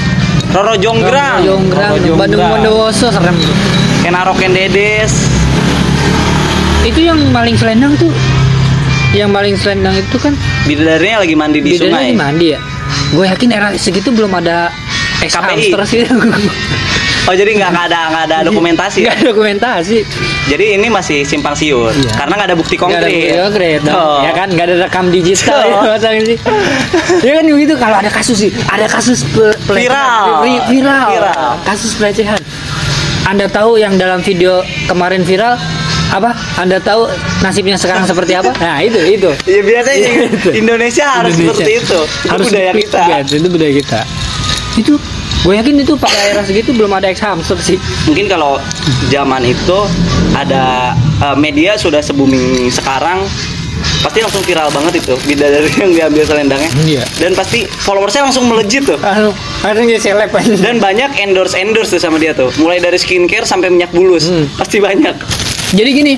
[0.52, 1.40] Roro Jonggrang.
[1.42, 2.18] Jonggrang, Roro Jonggrang.
[2.18, 3.36] Bandung Bondowoso serem.
[4.02, 5.30] Kenaro Kendedes.
[6.84, 8.12] Itu yang maling selendang tuh.
[9.14, 10.34] Yang maling selendang itu kan
[10.66, 12.10] Bidadarinya lagi mandi di bedanya sungai.
[12.10, 12.60] di mandi ya.
[13.14, 14.68] Gue yakin era segitu belum ada
[15.22, 15.42] ex KPI.
[15.46, 16.00] hamster sih.
[17.24, 18.98] Oh jadi nggak ada nggak ada dokumentasi.
[19.00, 19.98] Nggak ada dokumentasi.
[20.44, 21.88] Jadi ini masih simpang siur.
[21.88, 22.12] Iya.
[22.12, 23.16] Karena nggak ada bukti Nggak ada konkret.
[23.16, 23.80] bukti konkret.
[23.88, 24.20] Oh.
[24.20, 25.88] Ya kan nggak ada rekam digital Oh.
[25.96, 26.36] ya sih.
[27.20, 29.24] Ya kan begitu kalau ada kasus sih, ada kasus.
[29.64, 30.44] Viral.
[30.44, 31.08] Vi- viral.
[31.10, 31.50] Viral.
[31.64, 32.36] Kasus pelecehan.
[33.24, 35.56] Anda tahu yang dalam video kemarin viral
[36.12, 36.36] apa?
[36.54, 37.08] Anda tahu
[37.40, 38.52] nasibnya sekarang seperti apa?
[38.60, 39.30] Nah, itu itu.
[39.48, 40.48] Ya biasanya Itu.
[40.52, 41.56] Indonesia harus Indonesia.
[41.56, 42.00] seperti itu.
[42.04, 43.00] Itu Harus budaya kita.
[43.02, 44.00] iya, itu budaya kita.
[44.76, 44.92] Itu
[45.44, 47.76] gue yakin itu pada era segitu belum ada ex hamster sih.
[48.04, 48.56] Mungkin kalau
[49.06, 49.78] zaman itu
[50.32, 53.20] ada eh, media sudah se-booming sekarang
[54.00, 57.02] pasti langsung viral banget itu bidadari yang diambil selendangnya Iya.
[57.18, 60.54] dan pasti followersnya langsung melejit tuh Anu, akhirnya jadi seleb aja.
[60.58, 64.44] dan banyak endorse endorse tuh sama dia tuh mulai dari skincare sampai minyak bulus Hmm.
[64.54, 65.12] pasti banyak
[65.74, 66.12] Jadi gini,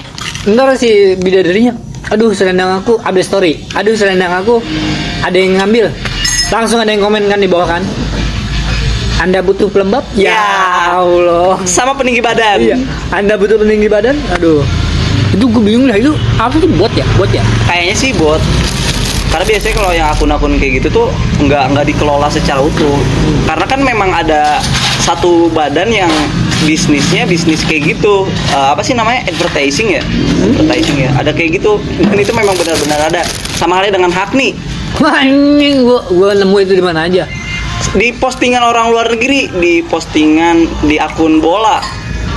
[0.47, 1.73] ntar si bidadarinya,
[2.07, 4.61] aduh selendang aku update story, aduh selendang aku
[5.23, 5.89] ada yang ngambil,
[6.51, 7.83] langsung ada yang komen kan di bawah kan,
[9.17, 10.05] anda butuh pelembab?
[10.13, 10.37] Ya.
[10.93, 11.57] Allah.
[11.65, 12.77] sama peninggi badan Iya.
[13.09, 14.17] Anda butuh peninggi badan?
[14.37, 14.61] Aduh.
[15.33, 17.05] Itu gue bingung lah itu apa sih buat ya?
[17.17, 17.43] Buat ya?
[17.65, 18.41] kayaknya sih bot
[19.27, 21.07] karena biasanya kalau yang akun-akun kayak gitu tuh
[21.45, 22.97] nggak nggak dikelola secara utuh
[23.45, 24.63] karena kan memang ada
[25.03, 26.09] satu badan yang
[26.65, 28.25] bisnisnya bisnis kayak gitu
[28.57, 30.03] Eh, apa sih namanya advertising ya
[30.41, 33.21] advertising ya ada kayak gitu dan itu memang benar-benar ada
[33.61, 34.57] sama halnya dengan hak nih
[34.97, 37.29] Wah ini gue gue nemu itu di mana aja.
[37.97, 41.81] Di postingan orang luar negeri di postingan di akun bola.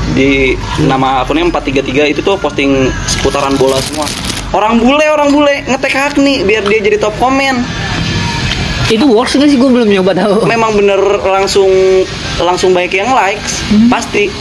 [0.09, 0.55] Di
[0.87, 4.07] nama akunnya 433 itu tuh posting seputaran bola semua.
[4.49, 7.61] Orang bule orang bule ngetek hak nih biar dia jadi top komen.
[8.89, 9.57] Itu works nggak sih?
[9.59, 10.49] Gue belum nyoba tahu.
[10.49, 11.69] Memang bener langsung
[12.41, 13.61] langsung banyak yang likes.
[13.91, 14.31] Pasti.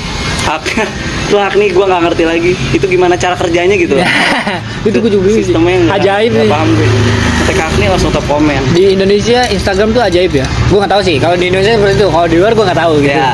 [0.48, 0.64] Hak
[1.28, 2.52] itu hak nih gue nggak ngerti lagi.
[2.72, 4.00] Itu gimana cara kerjanya gitu.
[4.88, 6.88] Itu gue juga bingung sih sistemnya nggak- ajaib nih paham gue
[7.56, 10.46] hak nih langsung top komen di Indonesia Instagram tuh ajaib ya?
[10.68, 11.16] Gue nggak tahu sih.
[11.16, 13.16] Kalau di Indonesia seperti itu kalau di luar gue nggak tahu gitu.
[13.16, 13.32] Ya.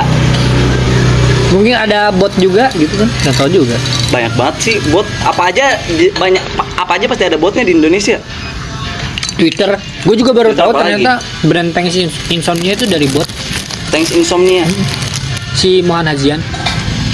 [1.54, 3.08] Mungkin ada bot juga gitu kan?
[3.10, 3.76] Nggak tahu juga.
[4.10, 4.76] Banyak banget sih.
[4.90, 5.78] Bot apa aja
[6.18, 6.42] banyak
[6.78, 8.18] apa aja pasti ada botnya di Indonesia.
[9.34, 9.74] Twitter.
[10.06, 11.12] Gue juga baru Twitter tahu ternyata
[11.46, 13.26] brand Thanks In- Insomnia itu dari bot.
[13.90, 14.66] Thanks insomnia.
[15.54, 16.42] Si Mohan Hazian.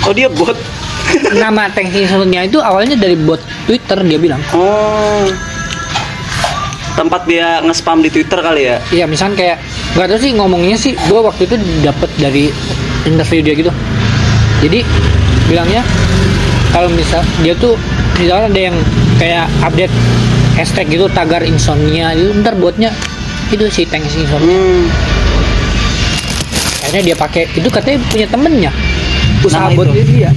[0.08, 0.56] Oh dia bot.
[1.36, 4.40] Nama Thanks Insomnia itu awalnya dari bot Twitter dia bilang.
[4.52, 5.28] Oh
[7.00, 9.56] tempat dia nge-spam di Twitter kali ya Iya, misalnya kayak
[9.96, 12.52] nggak tahu sih ngomongnya sih, gue waktu itu dapet dari
[13.08, 13.72] interview dia gitu.
[14.60, 14.84] Jadi
[15.48, 15.80] bilangnya
[16.76, 17.74] kalau misal dia tuh
[18.20, 18.76] misalnya ada yang
[19.16, 19.94] kayak update
[20.54, 22.92] hashtag gitu tagar insomnia itu ntar buatnya
[23.50, 24.84] itu si thanks insomnia hmm.
[26.84, 28.70] akhirnya dia pakai itu katanya punya temennya
[29.42, 29.82] usaha itu?
[30.04, 30.30] dia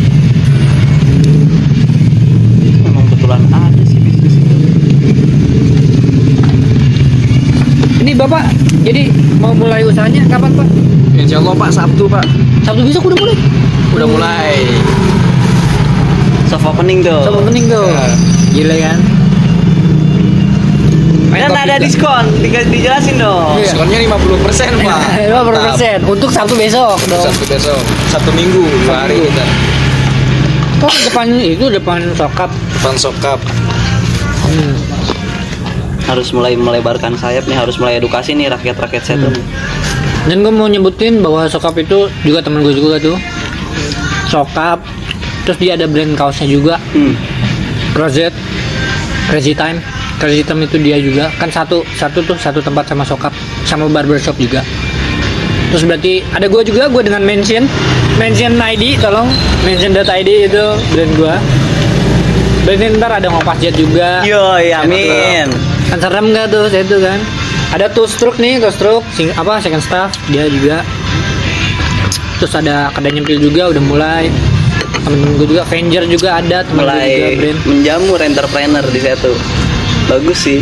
[2.88, 4.56] memang betulan ada sih bisnis itu
[8.14, 8.44] ini bapak
[8.86, 9.10] jadi
[9.42, 10.70] mau mulai usahanya kapan pak
[11.14, 12.22] Insya Allah Pak Sabtu Pak
[12.62, 13.38] sabtu besok udah mulai
[13.90, 14.54] udah mulai.
[16.46, 17.90] soft opening tuh sama pening tuh
[18.54, 18.98] gila kan
[21.34, 21.82] kopi ada juga.
[21.82, 23.66] diskon Di- dijelasin dong Iya.
[23.66, 25.00] Diskonnya 50 persen Pak.
[25.20, 27.26] Lima puluh persen untuk Sabtu besok dong.
[27.26, 27.82] Sabtu besok,
[28.14, 29.46] Sabtu Minggu dua hari kita.
[31.10, 32.54] Depan itu depan sokap.
[32.78, 33.40] Depan sokap.
[34.46, 34.93] Hmm.
[36.08, 39.46] Harus mulai melebarkan sayap nih harus mulai edukasi nih rakyat-rakyat saya tuh nih.
[40.28, 43.18] Dan gue mau nyebutin bahwa sokap itu juga temen gue juga tuh.
[44.32, 44.80] Sokap.
[45.44, 46.80] Terus dia ada brand kaosnya juga.
[46.96, 47.16] hmm.
[47.94, 48.36] Rosette,
[49.28, 49.84] Crazy Time.
[50.18, 51.28] Crazy Time itu dia juga.
[51.36, 53.36] Kan satu satu tuh satu tempat sama sokap,
[53.68, 54.64] sama barbershop juga.
[55.76, 57.66] Terus berarti ada gue juga gue dengan mention
[58.22, 59.28] mention ID tolong
[59.68, 61.36] mention.id itu brand gue.
[62.64, 64.24] Berarti ntar ada ngopas jet juga.
[64.24, 67.22] Yoi, amin kan serem nggak tuh saya tuh kan?
[67.78, 69.06] Ada tool stroke nih tool stroke.
[69.14, 70.82] Sing apa second staff dia juga.
[72.42, 74.34] Terus ada kedai nyempil juga udah mulai.
[75.06, 77.60] Temen-temen gue juga Avenger juga ada temen juga mulai brand.
[77.70, 79.34] menjamur entrepreneur di situ.
[80.10, 80.60] Bagus sih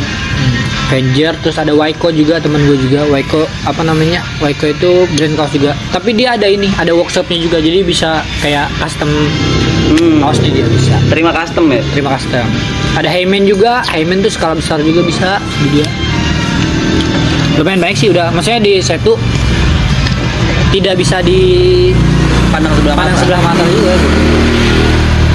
[0.91, 3.07] Avenger terus ada Waiko juga temen gue juga.
[3.07, 4.19] Waiko apa namanya?
[4.43, 5.71] Waiko itu brand kaos juga.
[5.95, 7.63] Tapi dia ada ini ada workshopnya juga.
[7.63, 9.07] Jadi bisa kayak custom
[9.95, 10.19] hmm.
[10.19, 10.99] kaosnya dia bisa.
[11.07, 11.79] Terima custom ya?
[11.95, 12.43] Terima custom.
[12.99, 13.87] Ada Heyman juga.
[13.87, 15.87] Heyman tuh skala besar juga bisa di dia.
[17.55, 18.27] Lumayan baik sih udah.
[18.35, 19.15] Maksudnya di setu
[20.75, 21.39] tidak bisa di
[22.51, 23.23] pandang sebelah pandang mata.
[23.23, 24.60] sebelah mata juga gitu.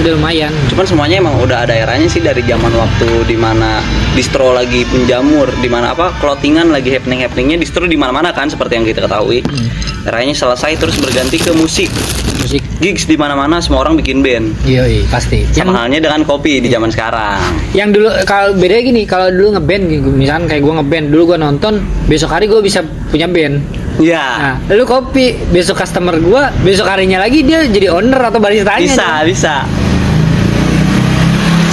[0.03, 0.53] Udah lumayan.
[0.69, 3.81] Cuman semuanya emang udah ada eranya sih dari zaman waktu di mana
[4.13, 8.49] distro lagi penjamur di mana apa clothingan lagi happening happeningnya distro di mana mana kan
[8.53, 9.41] seperti yang kita ketahui.
[9.45, 9.69] Hmm.
[10.07, 11.91] eranya selesai terus berganti ke musik.
[12.39, 12.63] Musik.
[12.79, 14.55] Gigs di mana mana semua orang bikin band.
[14.63, 17.43] Iya iya pasti yang sama halnya dengan kopi di zaman sekarang.
[17.75, 21.39] Yang dulu kalau beda gini kalau dulu ngeband gitu misalkan kayak gue ngeband dulu gue
[21.43, 23.59] nonton besok hari gue bisa punya band.
[23.99, 28.79] Ya nah lalu kopi besok customer gue besok harinya lagi dia jadi owner atau baristanya
[28.79, 29.55] bisa bisa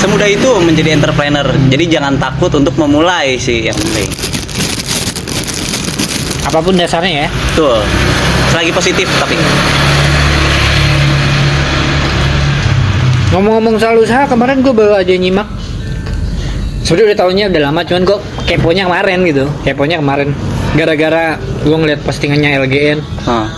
[0.04, 1.48] semudah itu menjadi entrepreneur.
[1.72, 4.12] Jadi jangan takut untuk memulai sih yang penting.
[6.44, 7.28] Apa pun dasarnya ya.
[7.56, 7.80] Tuh
[8.52, 9.40] selagi positif tapi.
[13.32, 15.48] Ngomong-ngomong soal usaha, kemarin gue baru aja nyimak.
[16.84, 19.46] Sebenernya udah tahunnya udah lama, cuman gue keponya kemarin gitu.
[19.64, 20.30] Keponya kemarin.
[20.78, 23.50] Gara-gara gue ngeliat postingannya LGN, Nah,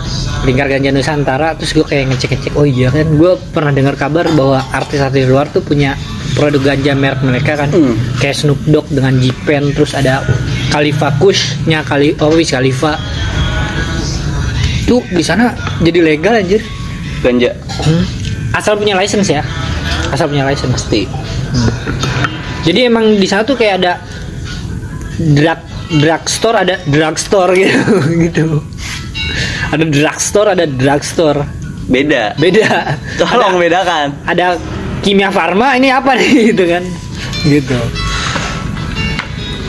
[0.46, 4.62] Lingkar Ganja Nusantara, terus gue kayak ngecek-ngecek, oh iya kan, gue pernah dengar kabar bahwa
[4.72, 5.96] artis-artis luar tuh punya
[6.36, 7.96] produk ganja merek mereka kan, Hmm.
[8.16, 10.20] kayak Snoop Dogg dengan Jipen, terus ada
[10.68, 13.00] Khalifa Kushnya kali, oh Wiz Khalifa.
[14.84, 16.60] Tuh di sana jadi legal anjir.
[17.18, 17.50] ganja
[17.82, 18.04] Hmm.
[18.52, 19.42] Asal punya license ya.
[20.08, 20.70] Asal punya license.
[20.70, 21.08] pasti
[22.62, 23.92] Jadi emang di sana tuh kayak ada
[25.16, 25.60] drug
[25.96, 27.82] drugstore ada drugstore gitu
[28.20, 28.46] gitu.
[29.72, 31.40] Ada drugstore ada drugstore.
[31.86, 32.98] beda Beda.
[33.14, 34.58] tolong bedakan Ada
[35.06, 36.82] kimia farma ini apa nih gitu kan.
[37.46, 37.78] Gitu.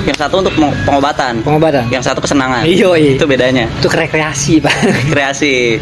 [0.04, 1.84] yang satu untuk peng- pengobatan Pengobatan.
[1.92, 3.12] yang satu kesenangan Iya, iya.
[3.14, 4.72] itu bedanya Itu rekreasi, Pak.
[5.12, 5.78] kreasi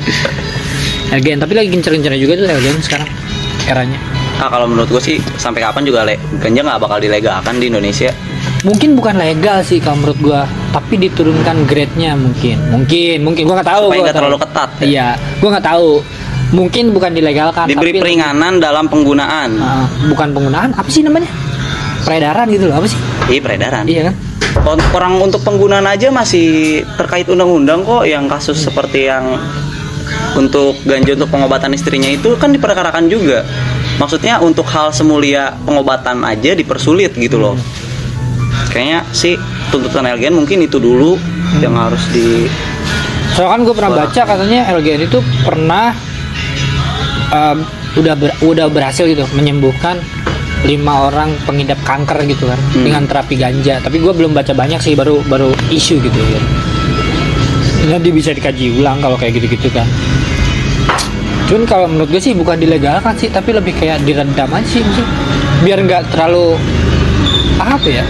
[1.08, 3.08] LGN tapi lagi gencar-gencarnya juga tuh LGN sekarang
[3.66, 4.02] eranya.
[4.36, 8.12] ah kalau menurut gue sih sampai kapan juga le ganja nggak bakal dilegalkan di Indonesia
[8.62, 10.42] Mungkin bukan legal sih kalau menurut gua,
[10.74, 12.58] tapi diturunkan grade-nya mungkin.
[12.74, 13.84] Mungkin, mungkin gua nggak tahu.
[13.86, 14.86] Supaya gua nggak terlalu ketat, ya?
[14.86, 15.90] Iya, gua nggak tahu.
[16.54, 17.66] Mungkin bukan dilegalkan.
[17.66, 21.28] diberi tapi peringanan dalam penggunaan Ah, bukan penggunaan, apa sih namanya?
[22.06, 23.00] Peredaran gitu loh, apa sih?
[23.26, 24.16] iya peredaran Iya kan?
[24.94, 29.36] Orang untuk penggunaan aja masih terkait undang-undang kok yang kasus seperti yang
[30.38, 33.44] untuk ganja untuk pengobatan istrinya itu kan diperkarakan juga.
[33.98, 37.56] Maksudnya untuk hal semulia pengobatan aja dipersulit gitu loh.
[38.72, 39.36] Kayaknya sih
[39.72, 41.16] tuntutan LGN mungkin itu dulu
[41.60, 42.48] yang harus di
[43.36, 45.92] Soalnya kan gue pernah baca katanya LGN itu pernah
[47.30, 47.58] um,
[47.96, 49.98] udah ber- udah berhasil gitu menyembuhkan
[50.66, 52.84] lima orang pengidap kanker gitu kan Hmm.
[52.84, 53.78] dengan terapi ganja.
[53.80, 56.42] Tapi gue belum baca banyak sih baru baru isu gitu ya.
[57.86, 59.86] Nanti bisa dikaji ulang kalau kayak gitu-gitu kan.
[61.46, 64.82] Cuman kalau menurut gue sih bukan dilegalkan sih, tapi lebih kayak diredam aja sih,
[65.62, 66.58] biar nggak terlalu
[67.62, 68.02] apa ya,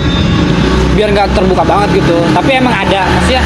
[0.96, 2.16] biar nggak terbuka banget gitu.
[2.32, 3.44] Tapi emang ada, maksudnya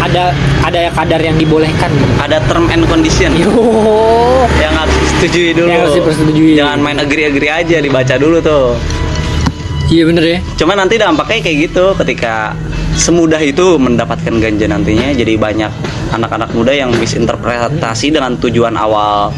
[0.00, 0.32] ada
[0.64, 2.12] ada kadar yang dibolehkan gitu.
[2.16, 3.52] ada term and condition Yo,
[4.56, 5.68] yang harus disetujui dulu.
[5.68, 6.52] Yang harus dipersetujui.
[6.56, 8.74] Jangan main agree-agree aja dibaca dulu tuh.
[9.92, 10.38] iya bener ya.
[10.56, 12.56] Cuma nanti dampaknya kayak gitu ketika
[12.96, 15.72] semudah itu mendapatkan ganja nantinya jadi banyak
[16.10, 19.30] anak-anak muda yang misinterpretasi dengan tujuan awal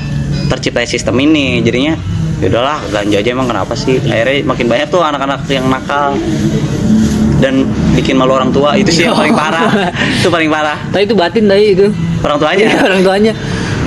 [0.48, 1.94] tercipta sistem ini jadinya
[2.42, 6.16] ya udahlah ganja aja emang kenapa sih akhirnya makin banyak tuh anak-anak yang nakal
[7.42, 11.14] dan bikin malu orang tua itu sih yang paling parah itu paling parah Tapi itu
[11.14, 11.86] batin tadi itu.
[12.22, 13.32] orang tuanya Iya, orang tuanya.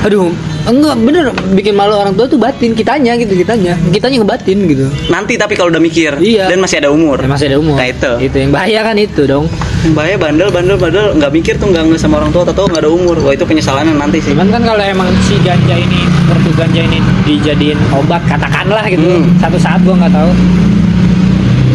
[0.03, 0.27] Aduh,
[0.65, 1.25] enggak bener
[1.55, 3.73] bikin malu orang tua tuh batin kitanya gitu kitanya.
[3.89, 4.85] Kitanya ngebatin gitu.
[5.07, 6.45] nanti tapi kalau udah mikir Iya.
[6.45, 7.73] dan masih ada umur Ya, masih ada umur.
[7.73, 9.47] nah itu Itu yang bahaya kan itu dong.
[9.87, 12.91] bahaya bandel bandel bandel nggak mikir tuh nggak nggak sama orang tua atau nggak ada
[12.91, 16.81] umur wah itu penyesalannya nanti sih Cuman kan kalau emang si ganja ini, kartu ganja
[16.83, 19.05] ini dijadiin obat katakanlah gitu.
[19.15, 19.31] Hmm.
[19.37, 20.31] Satu saat gua nggak tahu.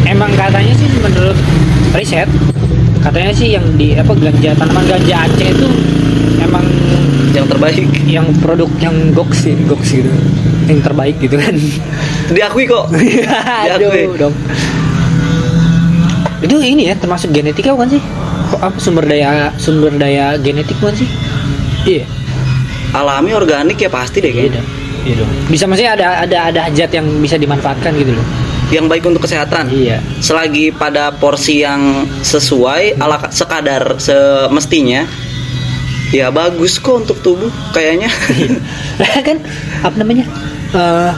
[0.03, 1.39] Emang katanya sih menurut
[1.95, 2.28] riset
[3.01, 5.68] katanya sih yang di apa ganja tanaman ganja Aceh itu
[6.45, 6.64] emang
[7.32, 7.76] yang terbaik
[8.07, 10.11] yang produk yang goks sih goks gitu
[10.68, 11.55] yang terbaik gitu kan
[12.30, 12.91] diakui kok
[13.66, 14.34] diakui Aduh dong.
[16.41, 18.03] Itu ini ya termasuk genetika bukan sih?
[18.57, 21.09] Apa sumber daya sumber daya genetik bukan sih?
[21.84, 22.05] Iya.
[22.91, 24.66] alami organik ya pasti deh Iya kayaknya dong.
[25.07, 25.30] Iya dong.
[25.47, 28.26] Bisa maksudnya ada ada ada zat yang bisa dimanfaatkan gitu loh.
[28.70, 29.98] Yang baik untuk kesehatan Iya.
[30.18, 31.80] selagi pada porsi yang
[32.20, 35.02] sesuai ala sekadar semestinya
[36.10, 38.10] ya bagus kok untuk tubuh kayaknya
[38.96, 39.38] Lah kan
[39.80, 40.26] apa namanya?
[40.70, 41.10] Eh,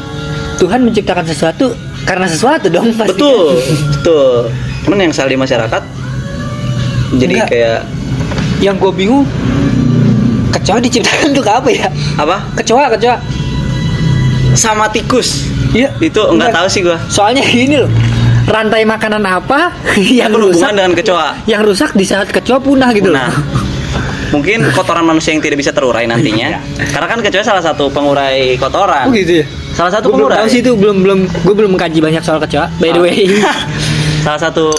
[0.55, 1.72] Tuhan menciptakan sesuatu
[2.03, 3.12] karena sesuatu dong pasti.
[3.14, 3.57] betul
[3.90, 4.34] betul
[4.82, 5.82] cuman yang salah di masyarakat
[7.14, 7.48] jadi Enggak.
[7.48, 7.80] kayak
[8.59, 9.24] Yang gue bingung
[10.50, 11.88] kecoa diciptakan untuk apa ya?
[12.14, 13.16] apa Kecoa, kecoa.
[14.55, 15.88] Sama tikus Iya.
[15.98, 17.88] itu enggak tahu sih gua Soalnya gini loh.
[18.42, 23.09] Rantai makanan apa yang berhubungan rusak dengan kecoa yang rusak di saat kecoa punah gitu
[23.09, 23.38] Nah, loh.
[24.30, 26.59] mungkin kotoran manusia yang tidak bisa terurai nantinya.
[26.84, 29.07] Karena kan kecoa salah satu pengurai kotoran.
[29.07, 29.44] Oh gitu ya.
[29.72, 30.36] Salah satu belum pengurai.
[30.38, 32.66] tahu sih itu belum belum gue belum mengkaji banyak soal kecoa.
[32.76, 33.30] By the way,
[34.26, 34.74] salah satu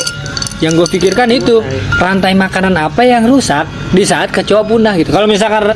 [0.59, 1.63] yang gue pikirkan itu
[1.97, 5.09] rantai makanan apa yang rusak di saat kecoa punah gitu.
[5.09, 5.71] Kalau misalkan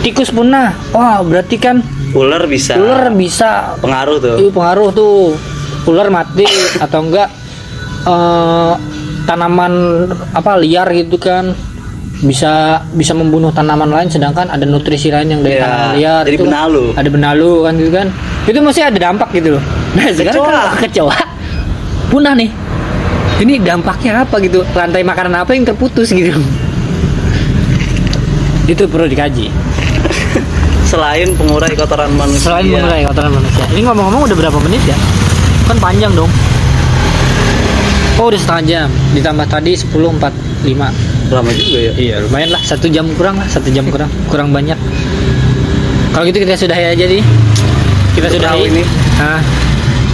[0.00, 3.76] tikus punah, wah berarti kan ular bisa ular bisa.
[3.78, 4.36] Pengaruh tuh.
[4.38, 5.36] itu pengaruh tuh.
[5.82, 6.44] Ular mati
[6.84, 7.28] atau enggak
[8.04, 8.72] eh,
[9.24, 9.72] tanaman
[10.30, 11.52] apa liar gitu kan.
[12.20, 12.52] Bisa
[12.92, 16.42] bisa membunuh tanaman lain sedangkan ada nutrisi lain yang dari Ya, tanaman liar jadi itu.
[16.42, 16.50] kan.
[16.52, 16.84] benalu.
[16.92, 18.06] ada benalu kan gitu kan.
[18.44, 19.62] Itu masih ada dampak gitu loh.
[19.90, 20.62] Nah sekarang Kecoa.
[20.78, 21.18] kecoa
[22.08, 22.50] punah nih.
[23.40, 24.60] Ini dampaknya apa gitu?
[24.68, 26.36] Rantai makanan apa yang terputus gitu?
[28.68, 29.48] Itu perlu dikaji
[31.00, 32.52] Selain pengurai kotoran manusia.
[32.52, 33.64] Selain mengurai kotoran manusia.
[33.72, 34.92] Ini ngomong-ngomong udah berapa menit ya?
[35.64, 36.28] Kan panjang dong.
[38.20, 38.88] Oh udah setengah jam.
[39.16, 39.96] Ditambah tadi 10.45
[41.32, 41.92] lama juga ya.
[41.96, 44.76] Iya lumayan lah satu jam kurang lah satu jam kurang kurang banyak.
[46.12, 47.24] Kalau gitu kita sudahi aja nih.
[48.20, 48.84] Kita Untuk raw ini.
[49.16, 49.40] Nah,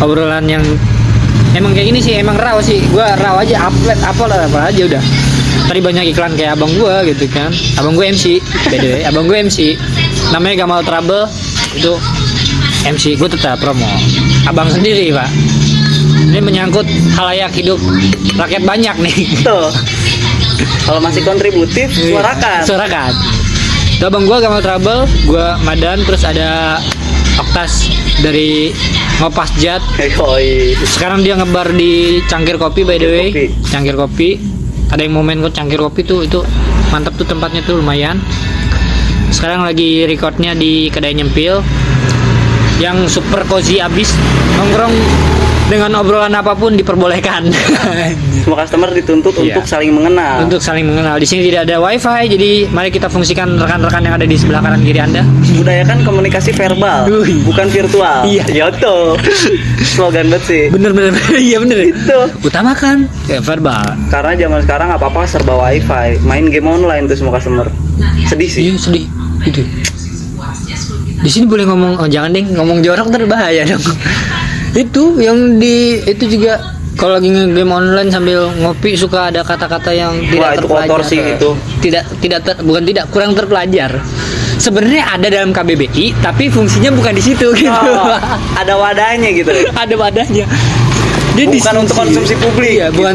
[0.07, 0.63] obrolan yang
[1.59, 2.79] emang kayak gini sih emang raw sih.
[2.95, 5.03] Gua raw aja upload apa lah apa aja udah.
[5.67, 7.51] Tadi banyak iklan kayak abang gua gitu kan.
[7.75, 8.39] Abang gua MC,
[8.71, 9.03] by the way.
[9.03, 9.75] Abang gua MC.
[10.33, 11.25] Namanya Gamal Trouble
[11.75, 11.93] itu
[12.87, 13.89] MC gue tetap promo.
[14.47, 15.29] Abang sendiri pak.
[16.27, 17.79] Ini menyangkut halayak hidup
[18.37, 19.17] rakyat banyak nih.
[19.47, 19.71] Tuh.
[20.87, 22.17] Kalau masih kontributif, Iya.
[22.17, 22.59] suarakan.
[22.65, 23.13] Suarakan.
[23.97, 26.81] Itu abang gua Gamal Trouble, gua Madan, terus ada
[27.37, 27.89] Oktas
[28.21, 28.73] dari
[29.21, 29.81] Ngopas Jat.
[30.85, 33.29] Sekarang dia ngebar di Cangkir Kopi by the way.
[33.69, 34.37] Cangkir Kopi.
[34.89, 36.41] Ada yang mau main kok Cangkir Kopi tuh itu
[36.89, 38.21] mantap tuh tempatnya tuh lumayan.
[39.37, 41.61] Sekarang lagi recordnya di kedai nyempil
[42.77, 44.13] yang super cozy abis
[44.55, 44.93] nongkrong
[45.67, 47.51] dengan obrolan apa pun diperbolehkan
[48.47, 49.59] Semua customer dituntut Iya.
[49.59, 50.47] untuk saling mengenal.
[50.47, 51.19] untuk saling mengenal.
[51.19, 54.87] Di sini tidak ada wifi, jadi mari kita fungsikan rekan-rekan yang ada di sebelah kanan
[54.87, 55.27] kiri anda.
[55.59, 57.43] budayakan komunikasi verbal, Wih.
[57.43, 58.23] bukan virtual.
[58.23, 58.47] Iya.
[58.47, 59.19] Yoto.
[59.83, 60.63] Slogan banget sih.
[60.71, 61.43] Bener bener, bener.
[61.51, 61.91] iya bener.
[61.91, 62.19] Itu.
[62.41, 63.83] Utamakan ya, verbal.
[64.07, 67.67] Karena zaman sekarang apa-apa serba wifi, main game online tuh semua customer.
[68.31, 68.63] Sedih sih.
[68.63, 69.11] Iya sedih
[69.47, 69.63] itu.
[71.17, 73.83] Di sini boleh ngomong, oh, jangan deh ngomong jorok ntar bahaya dong.
[74.83, 80.17] itu yang di itu juga kalau lagi game online sambil ngopi suka ada kata-kata yang
[80.33, 81.09] tidak Wah, itu kotor terpelajar.
[81.09, 81.51] sih itu.
[81.85, 84.01] Tidak tidak ter- bukan tidak kurang terpelajar.
[84.57, 87.69] Sebenarnya ada dalam KBBI tapi fungsinya bukan di situ gitu.
[87.69, 88.17] Oh,
[88.61, 89.53] ada wadahnya gitu.
[89.77, 90.49] ada wadahnya.
[91.37, 91.83] Dia Bukan disfungsi.
[91.85, 92.71] untuk konsumsi publik.
[92.75, 93.15] Iya, bukan.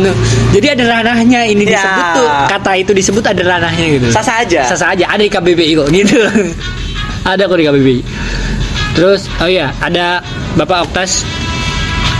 [0.54, 1.74] Jadi ada ranahnya ini Ya.
[1.74, 4.08] disebut tuh kata itu disebut ada ranahnya gitu.
[4.14, 4.62] Sasa aja.
[4.64, 6.22] Sasa aja ada di KBBI kok gitu.
[7.24, 8.00] ada kok di KBBI.
[8.94, 10.22] Terus oh iya, ada
[10.54, 11.26] Bapak Oktas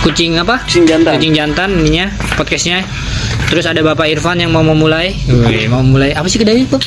[0.02, 0.58] kucing apa?
[0.66, 1.14] Kucing jantan.
[1.16, 2.82] Kucing jantan ininya podcastnya.
[3.46, 5.14] Terus ada Bapak Irfan yang mau memulai.
[5.28, 6.80] Wih, mau mulai apa sih kedai itu?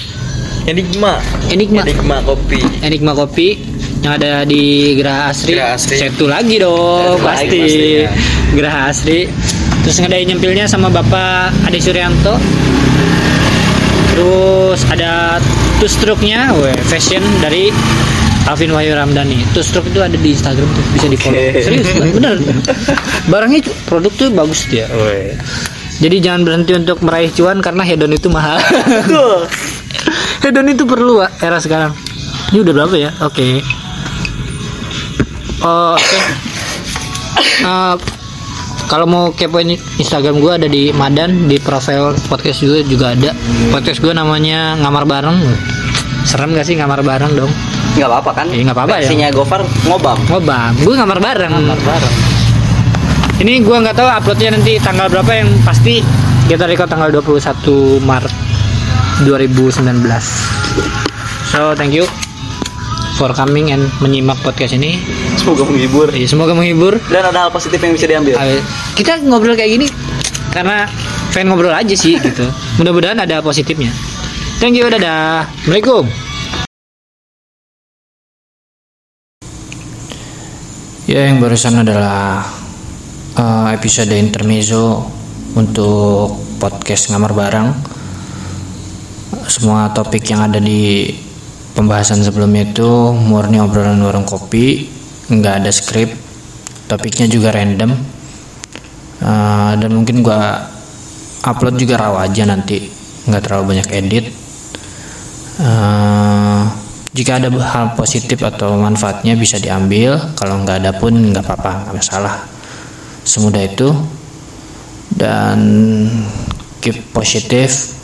[0.66, 1.22] Enigma.
[1.48, 1.86] Enigma.
[1.86, 2.58] Enigma kopi.
[2.82, 3.54] Enigma Kopi
[4.06, 5.58] yang ada di Geraha Asri.
[5.58, 5.98] Geraha Asri.
[5.98, 7.58] Satu lagi dong, lagi pasti.
[7.58, 8.10] pastinya.
[8.54, 9.20] Geraha Asri.
[9.82, 12.38] Terus ngadain nyempilnya sama Bapak Ade Suryanto.
[14.14, 15.42] Terus ada
[15.76, 17.68] Tustruknya, weh, fashion dari
[18.48, 19.44] Alvin Wahyu Ramdhani.
[19.52, 21.42] Tustruk itu ada di Instagram tuh, bisa di follow.
[21.60, 22.40] Serius, bener.
[23.32, 24.88] Barangnya produk tuh bagus dia.
[26.00, 28.56] Jadi jangan berhenti untuk meraih cuan karena hedon itu mahal.
[30.46, 31.92] Hedon itu perlu era sekarang.
[32.54, 33.12] Ini udah berapa ya?
[33.26, 33.66] Oke.
[35.64, 36.20] Oh, oke.
[37.56, 37.96] Eh,
[38.86, 39.66] kalau mau kepoin
[39.98, 43.32] Instagram gue ada di Madan di profil podcast juga juga ada.
[43.74, 45.40] Podcast gue namanya ngamar bareng.
[46.24, 47.52] Serem gak sih ngamar bareng dong?
[47.96, 48.48] Nggak apa-apa kan?
[48.52, 49.08] Iya, nggak apa-apa ya.
[49.08, 50.18] Versinya Gofar ngobam.
[50.30, 51.52] Ngobam, gue ngamar bareng.
[51.52, 52.16] Ngamar bareng.
[53.36, 56.00] Ini gue nggak tahu uploadnya nanti tanggal berapa yang pasti
[56.48, 58.34] kita record tanggal 21 Maret
[59.28, 60.08] 2019.
[61.52, 62.08] So thank you
[63.16, 65.00] for coming and menyimak podcast ini.
[65.40, 66.12] Semoga menghibur.
[66.12, 67.00] Iya, Semoga menghibur.
[67.08, 68.36] Dan ada hal positif yang bisa diambil.
[68.96, 69.88] Kita ngobrol kayak gini
[70.52, 70.88] karena
[71.32, 72.48] pengen ngobrol aja sih gitu.
[72.80, 73.92] Mudah-mudahan ada positifnya.
[74.60, 75.48] Thank you, dadah.
[75.48, 76.08] Assalamualaikum.
[81.06, 82.44] Ya, yang barusan adalah
[83.38, 85.06] eh, episode intermezzo
[85.56, 87.70] untuk podcast ngamar bareng.
[89.46, 91.14] Semua topik yang ada di
[91.76, 94.88] pembahasan sebelumnya itu murni obrolan warung kopi,
[95.28, 96.16] nggak ada skrip,
[96.88, 97.92] topiknya juga random.
[99.20, 100.64] Eh, dan mungkin gua
[101.44, 102.88] upload juga raw aja nanti,
[103.28, 104.26] nggak terlalu banyak edit.
[105.60, 106.62] Eh,
[107.16, 111.96] jika ada hal positif atau manfaatnya bisa diambil, kalau nggak ada pun nggak apa-apa, nggak
[111.96, 112.44] masalah.
[113.24, 113.92] Semudah itu
[115.16, 115.60] dan
[116.84, 117.96] keep positif.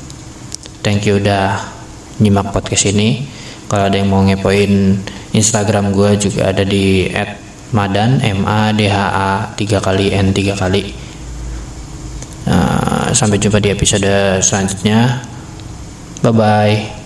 [0.81, 1.59] Thank you udah
[2.23, 3.40] nyimak podcast ini.
[3.71, 4.99] Kalau ada yang mau ngepoin
[5.31, 7.07] Instagram gue juga ada di
[7.71, 10.91] @madan m a d h a tiga kali n tiga kali.
[12.51, 15.23] Nah, sampai jumpa di episode selanjutnya.
[16.19, 17.00] Bye bye.